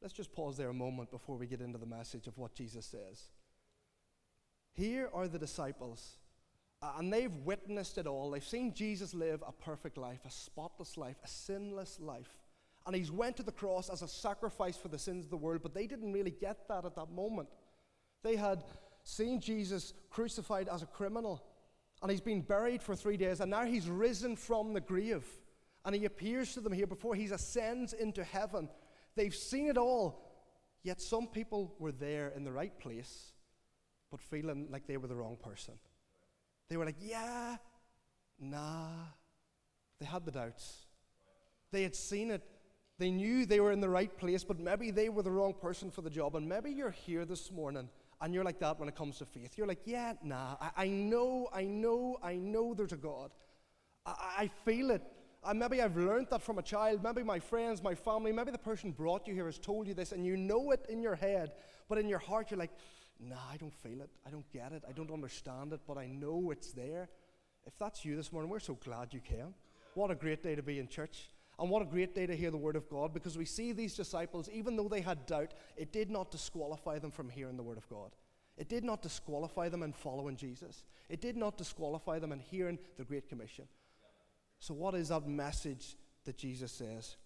Let's 0.00 0.14
just 0.14 0.32
pause 0.32 0.56
there 0.56 0.68
a 0.68 0.74
moment 0.74 1.10
before 1.10 1.36
we 1.36 1.46
get 1.46 1.60
into 1.60 1.78
the 1.78 1.86
message 1.86 2.26
of 2.26 2.38
what 2.38 2.54
Jesus 2.54 2.86
says. 2.86 3.30
Here 4.72 5.08
are 5.12 5.26
the 5.26 5.38
disciples, 5.38 6.18
Uh, 6.80 6.92
and 6.98 7.12
they've 7.12 7.34
witnessed 7.44 7.98
it 7.98 8.06
all. 8.06 8.30
They've 8.30 8.44
seen 8.44 8.72
Jesus 8.72 9.12
live 9.12 9.42
a 9.46 9.52
perfect 9.52 9.98
life, 9.98 10.20
a 10.24 10.30
spotless 10.30 10.96
life, 10.96 11.16
a 11.24 11.28
sinless 11.28 11.98
life. 12.00 12.38
And 12.86 12.94
he's 12.94 13.10
went 13.10 13.36
to 13.38 13.42
the 13.42 13.52
cross 13.52 13.90
as 13.90 14.02
a 14.02 14.08
sacrifice 14.08 14.76
for 14.76 14.88
the 14.88 14.98
sins 14.98 15.24
of 15.24 15.30
the 15.30 15.36
world, 15.36 15.60
but 15.62 15.74
they 15.74 15.86
didn't 15.86 16.12
really 16.12 16.30
get 16.30 16.68
that 16.68 16.84
at 16.84 16.94
that 16.94 17.10
moment. 17.10 17.48
They 18.22 18.36
had 18.36 18.64
seen 19.02 19.40
Jesus 19.40 19.92
crucified 20.10 20.68
as 20.68 20.82
a 20.82 20.86
criminal, 20.86 21.42
and 22.00 22.10
he's 22.10 22.20
been 22.20 22.42
buried 22.42 22.82
for 22.82 22.94
three 22.94 23.16
days, 23.16 23.40
and 23.40 23.50
now 23.50 23.64
he's 23.64 23.88
risen 23.88 24.36
from 24.36 24.72
the 24.72 24.80
grave. 24.80 25.26
And 25.84 25.94
he 25.94 26.04
appears 26.04 26.54
to 26.54 26.60
them 26.60 26.72
here 26.72 26.86
before 26.86 27.14
he 27.14 27.26
ascends 27.26 27.92
into 27.92 28.22
heaven. 28.22 28.68
They've 29.16 29.34
seen 29.34 29.68
it 29.68 29.78
all. 29.78 30.24
Yet 30.82 31.00
some 31.00 31.26
people 31.26 31.74
were 31.78 31.92
there 31.92 32.32
in 32.36 32.44
the 32.44 32.52
right 32.52 32.78
place, 32.78 33.32
but 34.10 34.20
feeling 34.20 34.68
like 34.70 34.86
they 34.86 34.96
were 34.96 35.08
the 35.08 35.16
wrong 35.16 35.36
person. 35.42 35.74
They 36.68 36.76
were 36.76 36.84
like, 36.84 36.96
yeah, 37.00 37.56
nah. 38.38 38.88
They 40.00 40.06
had 40.06 40.24
the 40.24 40.30
doubts. 40.30 40.86
They 41.72 41.82
had 41.82 41.94
seen 41.94 42.30
it. 42.30 42.42
They 42.98 43.10
knew 43.10 43.46
they 43.46 43.60
were 43.60 43.72
in 43.72 43.80
the 43.80 43.88
right 43.88 44.14
place, 44.16 44.44
but 44.44 44.58
maybe 44.58 44.90
they 44.90 45.08
were 45.08 45.22
the 45.22 45.30
wrong 45.30 45.54
person 45.54 45.90
for 45.90 46.02
the 46.02 46.10
job. 46.10 46.36
And 46.36 46.48
maybe 46.48 46.70
you're 46.70 46.90
here 46.90 47.24
this 47.24 47.50
morning 47.52 47.88
and 48.20 48.34
you're 48.34 48.44
like 48.44 48.58
that 48.58 48.78
when 48.78 48.88
it 48.88 48.96
comes 48.96 49.18
to 49.18 49.24
faith. 49.26 49.56
You're 49.56 49.66
like, 49.66 49.82
yeah, 49.84 50.14
nah. 50.22 50.56
I, 50.60 50.84
I 50.84 50.88
know, 50.88 51.48
I 51.52 51.64
know, 51.64 52.18
I 52.22 52.34
know 52.34 52.74
there's 52.74 52.92
a 52.92 52.96
God. 52.96 53.30
I, 54.04 54.34
I 54.38 54.50
feel 54.64 54.90
it. 54.90 55.02
Maybe 55.54 55.80
I've 55.80 55.96
learned 55.96 56.26
that 56.30 56.42
from 56.42 56.58
a 56.58 56.62
child. 56.62 57.02
Maybe 57.02 57.22
my 57.22 57.38
friends, 57.38 57.82
my 57.82 57.94
family, 57.94 58.32
maybe 58.32 58.50
the 58.50 58.58
person 58.58 58.90
brought 58.90 59.26
you 59.28 59.34
here 59.34 59.46
has 59.46 59.58
told 59.58 59.86
you 59.86 59.94
this, 59.94 60.10
and 60.10 60.26
you 60.26 60.36
know 60.36 60.72
it 60.72 60.84
in 60.88 61.00
your 61.00 61.14
head, 61.14 61.52
but 61.88 61.96
in 61.96 62.08
your 62.08 62.18
heart 62.18 62.50
you're 62.50 62.58
like, 62.58 62.72
nah, 63.20 63.36
I 63.52 63.56
don't 63.56 63.74
feel 63.74 64.00
it. 64.00 64.10
I 64.26 64.30
don't 64.30 64.50
get 64.52 64.72
it. 64.72 64.82
I 64.88 64.92
don't 64.92 65.10
understand 65.10 65.72
it, 65.72 65.80
but 65.86 65.98
I 65.98 66.06
know 66.06 66.50
it's 66.50 66.72
there. 66.72 67.08
If 67.66 67.78
that's 67.78 68.04
you 68.04 68.16
this 68.16 68.32
morning, 68.32 68.50
we're 68.50 68.60
so 68.60 68.74
glad 68.74 69.12
you 69.12 69.20
came. 69.20 69.54
What 69.94 70.10
a 70.10 70.14
great 70.14 70.42
day 70.42 70.54
to 70.54 70.62
be 70.62 70.78
in 70.78 70.88
church. 70.88 71.30
And 71.58 71.70
what 71.70 71.82
a 71.82 71.86
great 71.86 72.14
day 72.14 72.26
to 72.26 72.36
hear 72.36 72.50
the 72.50 72.56
word 72.56 72.76
of 72.76 72.88
God 72.88 73.12
because 73.12 73.36
we 73.36 73.44
see 73.44 73.72
these 73.72 73.94
disciples, 73.94 74.48
even 74.52 74.76
though 74.76 74.88
they 74.88 75.00
had 75.00 75.26
doubt, 75.26 75.54
it 75.76 75.92
did 75.92 76.08
not 76.08 76.30
disqualify 76.30 77.00
them 77.00 77.10
from 77.10 77.28
hearing 77.28 77.56
the 77.56 77.62
word 77.64 77.78
of 77.78 77.88
God. 77.88 78.12
It 78.56 78.68
did 78.68 78.84
not 78.84 79.02
disqualify 79.02 79.68
them 79.68 79.82
in 79.82 79.92
following 79.92 80.36
Jesus. 80.36 80.84
It 81.08 81.20
did 81.20 81.36
not 81.36 81.56
disqualify 81.56 82.18
them 82.18 82.32
in 82.32 82.40
hearing 82.40 82.78
the 82.96 83.04
Great 83.04 83.28
Commission. 83.28 83.66
So, 84.58 84.74
what 84.74 84.94
is 84.94 85.08
that 85.08 85.26
message 85.26 85.96
that 86.24 86.36
Jesus 86.36 86.72
says? 86.72 87.16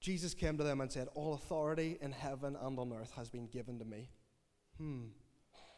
Jesus 0.00 0.34
came 0.34 0.56
to 0.56 0.64
them 0.64 0.80
and 0.80 0.90
said, 0.90 1.08
All 1.14 1.34
authority 1.34 1.98
in 2.00 2.12
heaven 2.12 2.56
and 2.60 2.78
on 2.78 2.92
earth 2.92 3.12
has 3.16 3.28
been 3.28 3.46
given 3.48 3.78
to 3.80 3.84
me. 3.84 4.10
Hmm. 4.78 5.06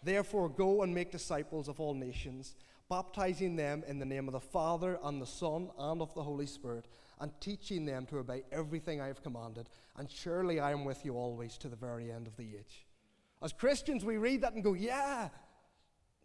Therefore, 0.02 0.49
go 0.49 0.83
and 0.83 0.95
make 0.95 1.11
disciples 1.11 1.69
of 1.69 1.80
all 1.80 1.95
nations, 1.95 2.54
baptizing 2.88 3.57
them 3.57 3.85
in 3.87 3.99
the 3.99 4.07
name 4.07 4.28
of 4.28 4.33
the 4.33 4.40
Father 4.40 4.99
and 5.02 5.21
the 5.21 5.26
Son 5.26 5.71
and 5.78 6.00
of 6.00 6.14
the 6.14 6.23
Holy 6.23 6.47
Spirit, 6.47 6.87
and 7.21 7.30
teaching 7.40 7.85
them 7.85 8.07
to 8.07 8.19
obey 8.19 8.45
everything 8.50 9.00
I 9.00 9.09
have 9.09 9.23
commanded. 9.23 9.69
And 9.97 10.11
surely 10.11 10.59
I 10.59 10.73
am 10.73 10.85
with 10.85 11.04
you 11.04 11.16
always 11.16 11.59
to 11.59 11.69
the 11.69 11.76
very 11.76 12.11
end 12.11 12.26
of 12.26 12.37
the 12.37 12.57
age. 12.57 12.87
As 13.42 13.52
Christians, 13.52 14.04
we 14.04 14.16
read 14.16 14.42
that 14.42 14.54
and 14.54 14.64
go, 14.64 14.75
yeah, 14.75 15.28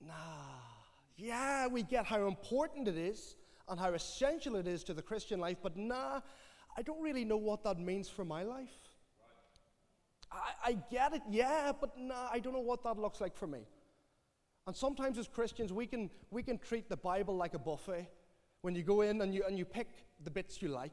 nah, 0.01 0.13
yeah, 1.17 1.67
we 1.67 1.84
get 1.84 2.05
how 2.05 2.27
important 2.27 2.88
it 2.88 2.98
is 2.98 3.36
and 3.67 3.79
how 3.79 3.94
essential 3.94 4.55
it 4.55 4.67
is 4.67 4.84
to 4.86 4.94
the 4.94 5.01
Christian 5.01 5.39
life, 5.39 5.58
but 5.62 5.77
nah, 5.77 6.22
I 6.77 6.82
don't 6.82 7.01
really 7.01 7.25
know 7.25 7.38
what 7.38 7.63
that 7.63 7.79
means 7.79 8.10
for 8.10 8.25
my 8.25 8.44
life. 8.44 8.84
I, 10.32 10.51
I 10.65 10.77
get 10.91 11.13
it, 11.13 11.22
yeah, 11.29 11.72
but 11.79 11.96
I 12.32 12.39
don't 12.39 12.53
know 12.53 12.60
what 12.60 12.84
that 12.84 12.98
looks 12.98 13.22
like 13.22 13.36
for 13.38 13.48
me. 13.48 13.60
And 14.67 14.75
sometimes 14.75 15.17
as 15.17 15.27
Christians, 15.27 15.72
we 15.72 15.86
can, 15.86 16.10
we 16.32 16.41
can 16.41 16.58
treat 16.58 16.89
the 16.89 16.98
Bible 16.98 17.36
like 17.36 17.53
a 17.53 17.60
buffet. 17.60 18.10
When 18.62 18.74
you 18.74 18.84
go 18.84 19.01
in 19.01 19.22
and 19.22 19.34
you, 19.34 19.44
and 19.48 19.58
you 19.58 19.65
pick 19.65 19.88
the 20.24 20.32
bits 20.32 20.62
you 20.62 20.70
like, 20.70 20.91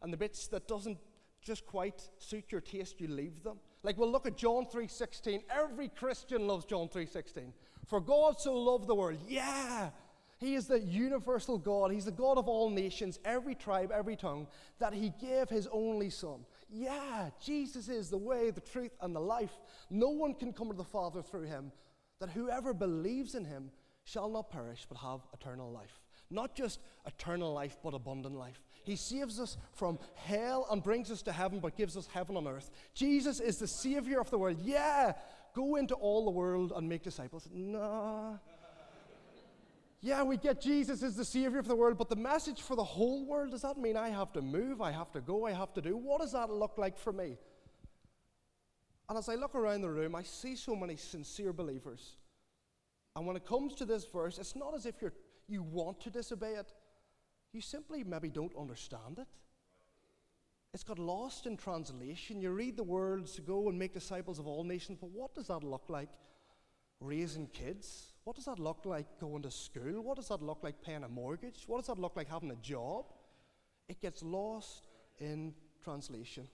and 0.00 0.12
the 0.12 0.16
bits 0.16 0.46
that 0.48 0.66
doesn't 0.66 0.98
just 1.42 1.66
quite 1.66 2.08
suit 2.18 2.50
your 2.50 2.60
taste, 2.60 3.00
you 3.00 3.08
leave 3.08 3.42
them. 3.42 3.58
Like 3.82 3.98
we'll 3.98 4.10
look 4.10 4.26
at 4.26 4.36
John 4.36 4.66
3.16. 4.66 5.42
Every 5.50 5.88
Christian 5.88 6.46
loves 6.46 6.64
John 6.64 6.88
3.16. 6.88 7.52
For 7.86 8.00
God 8.00 8.40
so 8.40 8.54
loved 8.54 8.86
the 8.86 8.94
world. 8.94 9.18
Yeah, 9.28 9.90
he 10.42 10.56
is 10.56 10.66
the 10.66 10.80
universal 10.80 11.56
God. 11.56 11.92
He's 11.92 12.04
the 12.04 12.10
God 12.10 12.36
of 12.36 12.48
all 12.48 12.68
nations, 12.68 13.20
every 13.24 13.54
tribe, 13.54 13.92
every 13.94 14.16
tongue, 14.16 14.48
that 14.80 14.92
He 14.92 15.12
gave 15.20 15.48
His 15.48 15.68
only 15.70 16.10
Son. 16.10 16.44
Yeah, 16.72 17.28
Jesus 17.44 17.88
is 17.88 18.08
the 18.08 18.16
way, 18.16 18.50
the 18.50 18.60
truth, 18.60 18.92
and 19.02 19.14
the 19.14 19.20
life. 19.20 19.52
No 19.90 20.08
one 20.08 20.34
can 20.34 20.54
come 20.54 20.68
to 20.68 20.76
the 20.76 20.82
Father 20.82 21.20
through 21.22 21.42
Him, 21.42 21.70
that 22.18 22.30
whoever 22.30 22.72
believes 22.72 23.34
in 23.34 23.44
Him 23.44 23.70
shall 24.04 24.30
not 24.30 24.50
perish 24.50 24.86
but 24.88 24.98
have 24.98 25.20
eternal 25.34 25.70
life. 25.70 26.00
Not 26.30 26.56
just 26.56 26.80
eternal 27.06 27.52
life, 27.52 27.76
but 27.84 27.92
abundant 27.92 28.34
life. 28.34 28.62
He 28.84 28.96
saves 28.96 29.38
us 29.38 29.58
from 29.74 29.98
hell 30.14 30.66
and 30.70 30.82
brings 30.82 31.10
us 31.10 31.20
to 31.22 31.32
heaven, 31.32 31.60
but 31.60 31.76
gives 31.76 31.94
us 31.94 32.06
heaven 32.06 32.38
on 32.38 32.48
earth. 32.48 32.70
Jesus 32.94 33.38
is 33.38 33.58
the 33.58 33.68
Savior 33.68 34.18
of 34.18 34.30
the 34.30 34.38
world. 34.38 34.58
Yeah, 34.62 35.12
go 35.54 35.76
into 35.76 35.94
all 35.94 36.24
the 36.24 36.30
world 36.30 36.72
and 36.74 36.88
make 36.88 37.02
disciples. 37.02 37.48
Nah. 37.52 38.38
Yeah, 40.04 40.24
we 40.24 40.36
get 40.36 40.60
Jesus 40.60 41.00
is 41.04 41.14
the 41.14 41.24
Savior 41.24 41.60
of 41.60 41.68
the 41.68 41.76
world, 41.76 41.96
but 41.96 42.08
the 42.08 42.16
message 42.16 42.60
for 42.60 42.74
the 42.74 42.82
whole 42.82 43.24
world, 43.24 43.52
does 43.52 43.62
that 43.62 43.78
mean 43.78 43.96
I 43.96 44.08
have 44.08 44.32
to 44.32 44.42
move, 44.42 44.82
I 44.82 44.90
have 44.90 45.12
to 45.12 45.20
go, 45.20 45.46
I 45.46 45.52
have 45.52 45.72
to 45.74 45.80
do? 45.80 45.96
What 45.96 46.20
does 46.20 46.32
that 46.32 46.50
look 46.50 46.76
like 46.76 46.98
for 46.98 47.12
me? 47.12 47.38
And 49.08 49.16
as 49.16 49.28
I 49.28 49.36
look 49.36 49.54
around 49.54 49.82
the 49.82 49.90
room, 49.90 50.16
I 50.16 50.24
see 50.24 50.56
so 50.56 50.74
many 50.74 50.96
sincere 50.96 51.52
believers. 51.52 52.16
And 53.14 53.26
when 53.26 53.36
it 53.36 53.46
comes 53.46 53.76
to 53.76 53.84
this 53.84 54.04
verse, 54.04 54.38
it's 54.38 54.56
not 54.56 54.74
as 54.74 54.86
if 54.86 55.00
you're, 55.00 55.12
you 55.46 55.62
want 55.62 56.00
to 56.00 56.10
disobey 56.10 56.54
it, 56.54 56.72
you 57.52 57.60
simply 57.60 58.02
maybe 58.02 58.28
don't 58.28 58.56
understand 58.58 59.18
it. 59.18 59.28
It's 60.74 60.82
got 60.82 60.98
lost 60.98 61.46
in 61.46 61.56
translation. 61.56 62.40
You 62.40 62.50
read 62.50 62.76
the 62.76 62.82
words, 62.82 63.38
go 63.38 63.68
and 63.68 63.78
make 63.78 63.94
disciples 63.94 64.40
of 64.40 64.48
all 64.48 64.64
nations, 64.64 64.98
but 65.00 65.10
what 65.10 65.32
does 65.32 65.46
that 65.46 65.62
look 65.62 65.84
like? 65.88 66.08
Raising 66.98 67.46
kids? 67.48 68.11
What 68.24 68.36
does 68.36 68.44
that 68.44 68.58
look 68.58 68.84
like 68.84 69.06
going 69.18 69.42
to 69.42 69.50
school? 69.50 70.02
What 70.02 70.16
does 70.16 70.28
that 70.28 70.42
look 70.42 70.58
like 70.62 70.80
paying 70.82 71.02
a 71.02 71.08
mortgage? 71.08 71.64
What 71.66 71.78
does 71.78 71.88
that 71.88 71.98
look 71.98 72.16
like 72.16 72.28
having 72.28 72.50
a 72.50 72.56
job? 72.56 73.06
It 73.88 74.00
gets 74.00 74.22
lost 74.22 74.86
in 75.18 75.54
translation. 75.82 76.46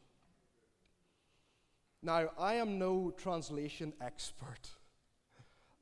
Now, 2.03 2.31
I 2.39 2.55
am 2.55 2.79
no 2.79 3.11
translation 3.11 3.93
expert. 4.01 4.71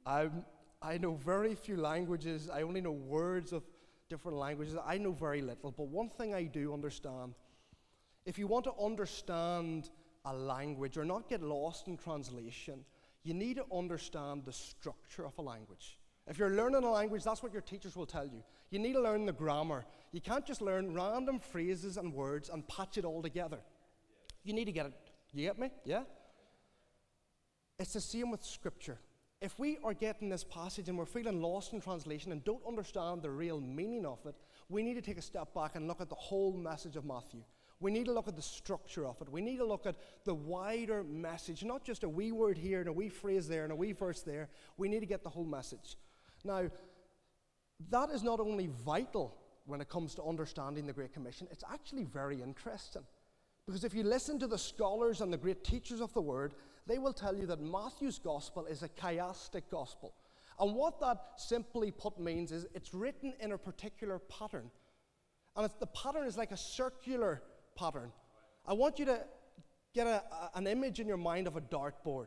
I'm, 0.04 0.44
I 0.82 0.98
know 0.98 1.14
very 1.14 1.54
few 1.54 1.76
languages. 1.76 2.48
I 2.52 2.62
only 2.62 2.80
know 2.80 2.92
words 2.92 3.52
of 3.52 3.62
different 4.08 4.38
languages. 4.38 4.76
I 4.84 4.98
know 4.98 5.12
very 5.12 5.42
little. 5.42 5.70
But 5.70 5.88
one 5.88 6.08
thing 6.08 6.34
I 6.34 6.44
do 6.44 6.72
understand 6.72 7.34
if 8.24 8.38
you 8.38 8.48
want 8.48 8.64
to 8.64 8.72
understand 8.82 9.90
a 10.24 10.34
language 10.34 10.98
or 10.98 11.04
not 11.04 11.28
get 11.28 11.42
lost 11.42 11.86
in 11.86 11.96
translation, 11.96 12.84
you 13.26 13.34
need 13.34 13.56
to 13.56 13.64
understand 13.74 14.44
the 14.44 14.52
structure 14.52 15.26
of 15.26 15.36
a 15.38 15.42
language. 15.42 15.98
If 16.28 16.38
you're 16.38 16.50
learning 16.50 16.84
a 16.84 16.90
language, 16.90 17.24
that's 17.24 17.42
what 17.42 17.52
your 17.52 17.62
teachers 17.62 17.96
will 17.96 18.06
tell 18.06 18.26
you. 18.26 18.42
You 18.70 18.78
need 18.78 18.94
to 18.94 19.00
learn 19.00 19.26
the 19.26 19.32
grammar. 19.32 19.84
You 20.12 20.20
can't 20.20 20.46
just 20.46 20.62
learn 20.62 20.94
random 20.94 21.40
phrases 21.40 21.96
and 21.96 22.12
words 22.12 22.48
and 22.48 22.66
patch 22.68 22.98
it 22.98 23.04
all 23.04 23.22
together. 23.22 23.58
You 24.44 24.52
need 24.52 24.66
to 24.66 24.72
get 24.72 24.86
it. 24.86 24.94
You 25.32 25.46
get 25.46 25.58
me? 25.58 25.70
Yeah? 25.84 26.02
It's 27.78 27.92
the 27.92 28.00
same 28.00 28.30
with 28.30 28.44
Scripture. 28.44 28.98
If 29.40 29.58
we 29.58 29.78
are 29.84 29.92
getting 29.92 30.28
this 30.28 30.44
passage 30.44 30.88
and 30.88 30.96
we're 30.96 31.04
feeling 31.04 31.42
lost 31.42 31.72
in 31.72 31.80
translation 31.80 32.32
and 32.32 32.42
don't 32.44 32.62
understand 32.66 33.22
the 33.22 33.30
real 33.30 33.60
meaning 33.60 34.06
of 34.06 34.18
it, 34.24 34.34
we 34.68 34.82
need 34.82 34.94
to 34.94 35.02
take 35.02 35.18
a 35.18 35.22
step 35.22 35.52
back 35.52 35.74
and 35.74 35.86
look 35.86 36.00
at 36.00 36.08
the 36.08 36.14
whole 36.14 36.52
message 36.52 36.96
of 36.96 37.04
Matthew. 37.04 37.42
We 37.78 37.90
need 37.90 38.06
to 38.06 38.12
look 38.12 38.28
at 38.28 38.36
the 38.36 38.42
structure 38.42 39.06
of 39.06 39.20
it. 39.20 39.28
We 39.28 39.42
need 39.42 39.58
to 39.58 39.66
look 39.66 39.84
at 39.86 39.96
the 40.24 40.34
wider 40.34 41.04
message, 41.04 41.62
not 41.62 41.84
just 41.84 42.04
a 42.04 42.08
wee 42.08 42.32
word 42.32 42.56
here 42.56 42.80
and 42.80 42.88
a 42.88 42.92
wee 42.92 43.10
phrase 43.10 43.46
there 43.48 43.64
and 43.64 43.72
a 43.72 43.76
wee 43.76 43.92
verse 43.92 44.22
there. 44.22 44.48
We 44.78 44.88
need 44.88 45.00
to 45.00 45.06
get 45.06 45.22
the 45.22 45.30
whole 45.30 45.44
message. 45.44 45.96
Now, 46.42 46.70
that 47.90 48.10
is 48.10 48.22
not 48.22 48.40
only 48.40 48.68
vital 48.84 49.36
when 49.66 49.80
it 49.80 49.88
comes 49.88 50.14
to 50.14 50.22
understanding 50.22 50.86
the 50.86 50.92
Great 50.92 51.12
Commission, 51.12 51.48
it's 51.50 51.64
actually 51.70 52.04
very 52.04 52.40
interesting. 52.40 53.02
Because 53.66 53.84
if 53.84 53.94
you 53.94 54.04
listen 54.04 54.38
to 54.38 54.46
the 54.46 54.58
scholars 54.58 55.20
and 55.20 55.32
the 55.32 55.36
great 55.36 55.64
teachers 55.64 56.00
of 56.00 56.14
the 56.14 56.22
Word, 56.22 56.54
they 56.86 56.98
will 56.98 57.12
tell 57.12 57.36
you 57.36 57.46
that 57.46 57.60
Matthew's 57.60 58.18
gospel 58.18 58.64
is 58.64 58.82
a 58.82 58.88
chiastic 58.88 59.62
gospel. 59.70 60.14
And 60.58 60.74
what 60.74 61.00
that 61.00 61.18
simply 61.36 61.90
put 61.90 62.18
means 62.18 62.52
is 62.52 62.66
it's 62.74 62.94
written 62.94 63.34
in 63.40 63.52
a 63.52 63.58
particular 63.58 64.20
pattern. 64.20 64.70
And 65.56 65.68
the 65.80 65.86
pattern 65.86 66.26
is 66.26 66.38
like 66.38 66.52
a 66.52 66.56
circular 66.56 67.42
pattern. 67.76 68.10
I 68.66 68.72
want 68.72 68.98
you 68.98 69.04
to 69.04 69.20
get 69.94 70.06
a, 70.06 70.22
an 70.54 70.66
image 70.66 70.98
in 71.00 71.06
your 71.06 71.16
mind 71.16 71.46
of 71.46 71.56
a 71.56 71.60
dartboard. 71.60 72.26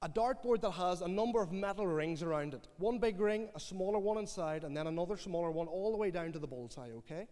A 0.00 0.08
dartboard 0.08 0.60
that 0.62 0.70
has 0.72 1.00
a 1.00 1.08
number 1.08 1.42
of 1.42 1.52
metal 1.52 1.86
rings 1.86 2.22
around 2.22 2.54
it. 2.54 2.68
One 2.78 2.98
big 2.98 3.20
ring, 3.20 3.48
a 3.54 3.60
smaller 3.60 3.98
one 3.98 4.18
inside, 4.18 4.64
and 4.64 4.76
then 4.76 4.86
another 4.86 5.16
smaller 5.16 5.50
one 5.50 5.66
all 5.66 5.90
the 5.90 5.98
way 5.98 6.10
down 6.10 6.32
to 6.32 6.38
the 6.38 6.46
bullseye, 6.46 6.90
okay? 6.98 7.26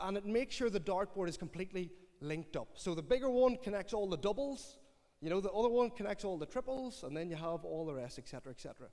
And 0.00 0.16
it 0.16 0.24
makes 0.24 0.54
sure 0.54 0.70
the 0.70 0.80
dartboard 0.80 1.28
is 1.28 1.36
completely 1.36 1.90
linked 2.20 2.56
up. 2.56 2.68
So 2.74 2.94
the 2.94 3.02
bigger 3.02 3.28
one 3.28 3.56
connects 3.56 3.92
all 3.92 4.08
the 4.08 4.16
doubles, 4.16 4.78
you 5.20 5.30
know, 5.30 5.40
the 5.40 5.50
other 5.50 5.68
one 5.68 5.90
connects 5.90 6.24
all 6.24 6.38
the 6.38 6.46
triples, 6.46 7.02
and 7.02 7.16
then 7.16 7.30
you 7.30 7.36
have 7.36 7.64
all 7.64 7.86
the 7.86 7.94
rest, 7.94 8.18
etc., 8.18 8.52
etc. 8.52 8.88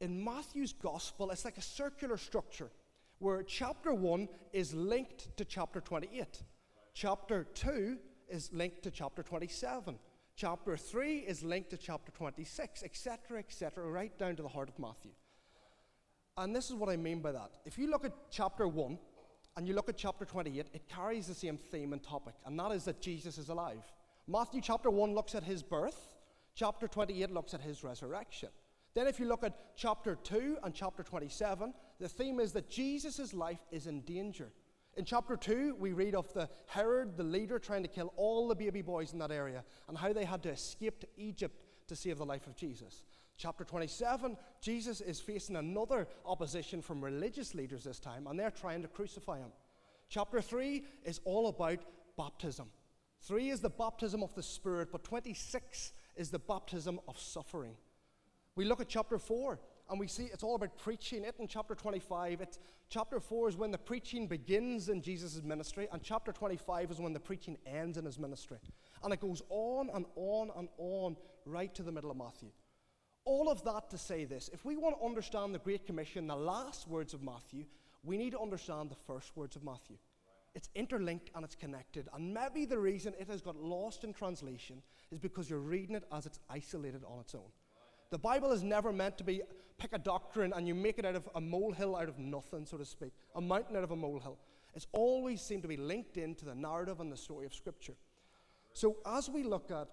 In 0.00 0.24
Matthew's 0.24 0.72
gospel, 0.72 1.30
it's 1.30 1.44
like 1.44 1.58
a 1.58 1.62
circular 1.62 2.16
structure 2.16 2.70
where 3.18 3.42
chapter 3.42 3.94
1 3.94 4.28
is 4.52 4.74
linked 4.74 5.36
to 5.36 5.44
chapter 5.44 5.80
28. 5.80 6.42
Chapter 6.94 7.44
2 7.54 7.98
is 8.28 8.52
linked 8.52 8.82
to 8.82 8.90
chapter 8.90 9.22
27. 9.22 9.98
Chapter 10.36 10.76
3 10.76 11.18
is 11.18 11.42
linked 11.42 11.70
to 11.70 11.76
chapter 11.76 12.10
26, 12.12 12.82
etc., 12.82 13.38
etc., 13.38 13.88
right 13.88 14.16
down 14.18 14.36
to 14.36 14.42
the 14.42 14.48
heart 14.48 14.68
of 14.68 14.78
Matthew. 14.78 15.12
And 16.36 16.54
this 16.54 16.68
is 16.68 16.74
what 16.74 16.88
I 16.88 16.96
mean 16.96 17.20
by 17.20 17.32
that. 17.32 17.52
If 17.64 17.78
you 17.78 17.88
look 17.88 18.04
at 18.04 18.12
chapter 18.30 18.66
1 18.66 18.98
and 19.56 19.68
you 19.68 19.74
look 19.74 19.88
at 19.88 19.96
chapter 19.96 20.24
28, 20.24 20.66
it 20.72 20.88
carries 20.88 21.28
the 21.28 21.34
same 21.34 21.56
theme 21.56 21.92
and 21.92 22.02
topic, 22.02 22.34
and 22.44 22.58
that 22.58 22.72
is 22.72 22.84
that 22.84 23.00
Jesus 23.00 23.38
is 23.38 23.48
alive. 23.48 23.84
Matthew 24.26 24.60
chapter 24.60 24.90
1 24.90 25.14
looks 25.14 25.36
at 25.36 25.44
his 25.44 25.62
birth, 25.62 26.14
chapter 26.54 26.88
28 26.88 27.30
looks 27.30 27.54
at 27.54 27.60
his 27.60 27.84
resurrection. 27.84 28.48
Then, 28.94 29.06
if 29.06 29.18
you 29.18 29.26
look 29.26 29.44
at 29.44 29.76
chapter 29.76 30.16
2 30.16 30.58
and 30.62 30.72
chapter 30.72 31.02
27, 31.02 31.74
the 31.98 32.08
theme 32.08 32.40
is 32.40 32.52
that 32.52 32.68
Jesus' 32.68 33.32
life 33.32 33.64
is 33.70 33.86
in 33.86 34.00
danger. 34.02 34.52
In 34.96 35.04
chapter 35.04 35.36
2, 35.36 35.76
we 35.78 35.92
read 35.92 36.14
of 36.14 36.32
the 36.34 36.48
Herod, 36.66 37.16
the 37.16 37.24
leader, 37.24 37.58
trying 37.58 37.82
to 37.82 37.88
kill 37.88 38.12
all 38.16 38.46
the 38.46 38.54
baby 38.54 38.82
boys 38.82 39.12
in 39.12 39.18
that 39.18 39.32
area 39.32 39.64
and 39.88 39.98
how 39.98 40.12
they 40.12 40.24
had 40.24 40.42
to 40.44 40.50
escape 40.50 41.00
to 41.00 41.08
Egypt 41.16 41.60
to 41.88 41.96
save 41.96 42.18
the 42.18 42.24
life 42.24 42.46
of 42.46 42.56
Jesus. 42.56 43.02
Chapter 43.36 43.64
27, 43.64 44.36
Jesus 44.60 45.00
is 45.00 45.20
facing 45.20 45.56
another 45.56 46.06
opposition 46.24 46.80
from 46.80 47.02
religious 47.02 47.54
leaders 47.54 47.82
this 47.82 47.98
time, 47.98 48.28
and 48.28 48.38
they're 48.38 48.50
trying 48.50 48.82
to 48.82 48.88
crucify 48.88 49.38
him. 49.38 49.50
Chapter 50.08 50.40
3 50.40 50.84
is 51.04 51.20
all 51.24 51.48
about 51.48 51.80
baptism. 52.16 52.68
3 53.22 53.50
is 53.50 53.60
the 53.60 53.70
baptism 53.70 54.22
of 54.22 54.32
the 54.34 54.42
Spirit, 54.42 54.90
but 54.92 55.02
26 55.02 55.92
is 56.14 56.30
the 56.30 56.38
baptism 56.38 57.00
of 57.08 57.18
suffering. 57.18 57.74
We 58.54 58.64
look 58.64 58.80
at 58.80 58.88
chapter 58.88 59.18
4 59.18 59.58
and 59.90 60.00
we 60.00 60.08
see 60.08 60.24
it's 60.24 60.42
all 60.42 60.54
about 60.54 60.76
preaching. 60.78 61.24
It 61.24 61.34
in 61.38 61.46
chapter 61.46 61.74
25, 61.74 62.40
it's, 62.40 62.58
chapter 62.88 63.20
4 63.20 63.50
is 63.50 63.56
when 63.56 63.70
the 63.70 63.78
preaching 63.78 64.26
begins 64.26 64.88
in 64.88 65.02
Jesus' 65.02 65.42
ministry, 65.42 65.88
and 65.92 66.02
chapter 66.02 66.32
25 66.32 66.90
is 66.90 67.00
when 67.00 67.12
the 67.12 67.20
preaching 67.20 67.58
ends 67.66 67.98
in 67.98 68.04
his 68.04 68.18
ministry. 68.18 68.58
And 69.02 69.12
it 69.12 69.20
goes 69.20 69.42
on 69.50 69.90
and 69.92 70.06
on 70.16 70.50
and 70.56 70.68
on 70.78 71.16
right 71.44 71.74
to 71.74 71.82
the 71.82 71.92
middle 71.92 72.10
of 72.10 72.16
Matthew. 72.16 72.50
All 73.26 73.50
of 73.50 73.64
that 73.64 73.90
to 73.90 73.98
say 73.98 74.24
this 74.24 74.50
if 74.52 74.64
we 74.64 74.76
want 74.76 74.98
to 74.98 75.04
understand 75.04 75.54
the 75.54 75.58
Great 75.58 75.86
Commission, 75.86 76.26
the 76.26 76.36
last 76.36 76.88
words 76.88 77.14
of 77.14 77.22
Matthew, 77.22 77.64
we 78.02 78.16
need 78.18 78.32
to 78.32 78.40
understand 78.40 78.90
the 78.90 78.96
first 79.06 79.36
words 79.36 79.56
of 79.56 79.64
Matthew. 79.64 79.96
It's 80.54 80.68
interlinked 80.74 81.30
and 81.34 81.44
it's 81.44 81.56
connected. 81.56 82.08
And 82.14 82.32
maybe 82.32 82.64
the 82.64 82.78
reason 82.78 83.14
it 83.18 83.28
has 83.28 83.40
got 83.40 83.56
lost 83.56 84.04
in 84.04 84.12
translation 84.12 84.82
is 85.10 85.18
because 85.18 85.50
you're 85.50 85.58
reading 85.58 85.96
it 85.96 86.04
as 86.12 86.26
it's 86.26 86.38
isolated 86.48 87.02
on 87.04 87.20
its 87.20 87.34
own. 87.34 87.50
The 88.14 88.18
Bible 88.18 88.52
is 88.52 88.62
never 88.62 88.92
meant 88.92 89.18
to 89.18 89.24
be 89.24 89.42
pick 89.76 89.92
a 89.92 89.98
doctrine 89.98 90.52
and 90.54 90.68
you 90.68 90.72
make 90.76 91.00
it 91.00 91.04
out 91.04 91.16
of 91.16 91.28
a 91.34 91.40
molehill 91.40 91.96
out 91.96 92.08
of 92.08 92.16
nothing, 92.16 92.64
so 92.64 92.76
to 92.76 92.84
speak, 92.84 93.10
a 93.34 93.40
mountain 93.40 93.74
out 93.74 93.82
of 93.82 93.90
a 93.90 93.96
molehill. 93.96 94.38
It's 94.76 94.86
always 94.92 95.42
seemed 95.42 95.62
to 95.62 95.68
be 95.68 95.76
linked 95.76 96.16
into 96.16 96.44
the 96.44 96.54
narrative 96.54 97.00
and 97.00 97.10
the 97.10 97.16
story 97.16 97.44
of 97.44 97.52
Scripture. 97.52 97.96
So 98.72 98.98
as 99.04 99.28
we 99.28 99.42
look 99.42 99.72
at 99.72 99.88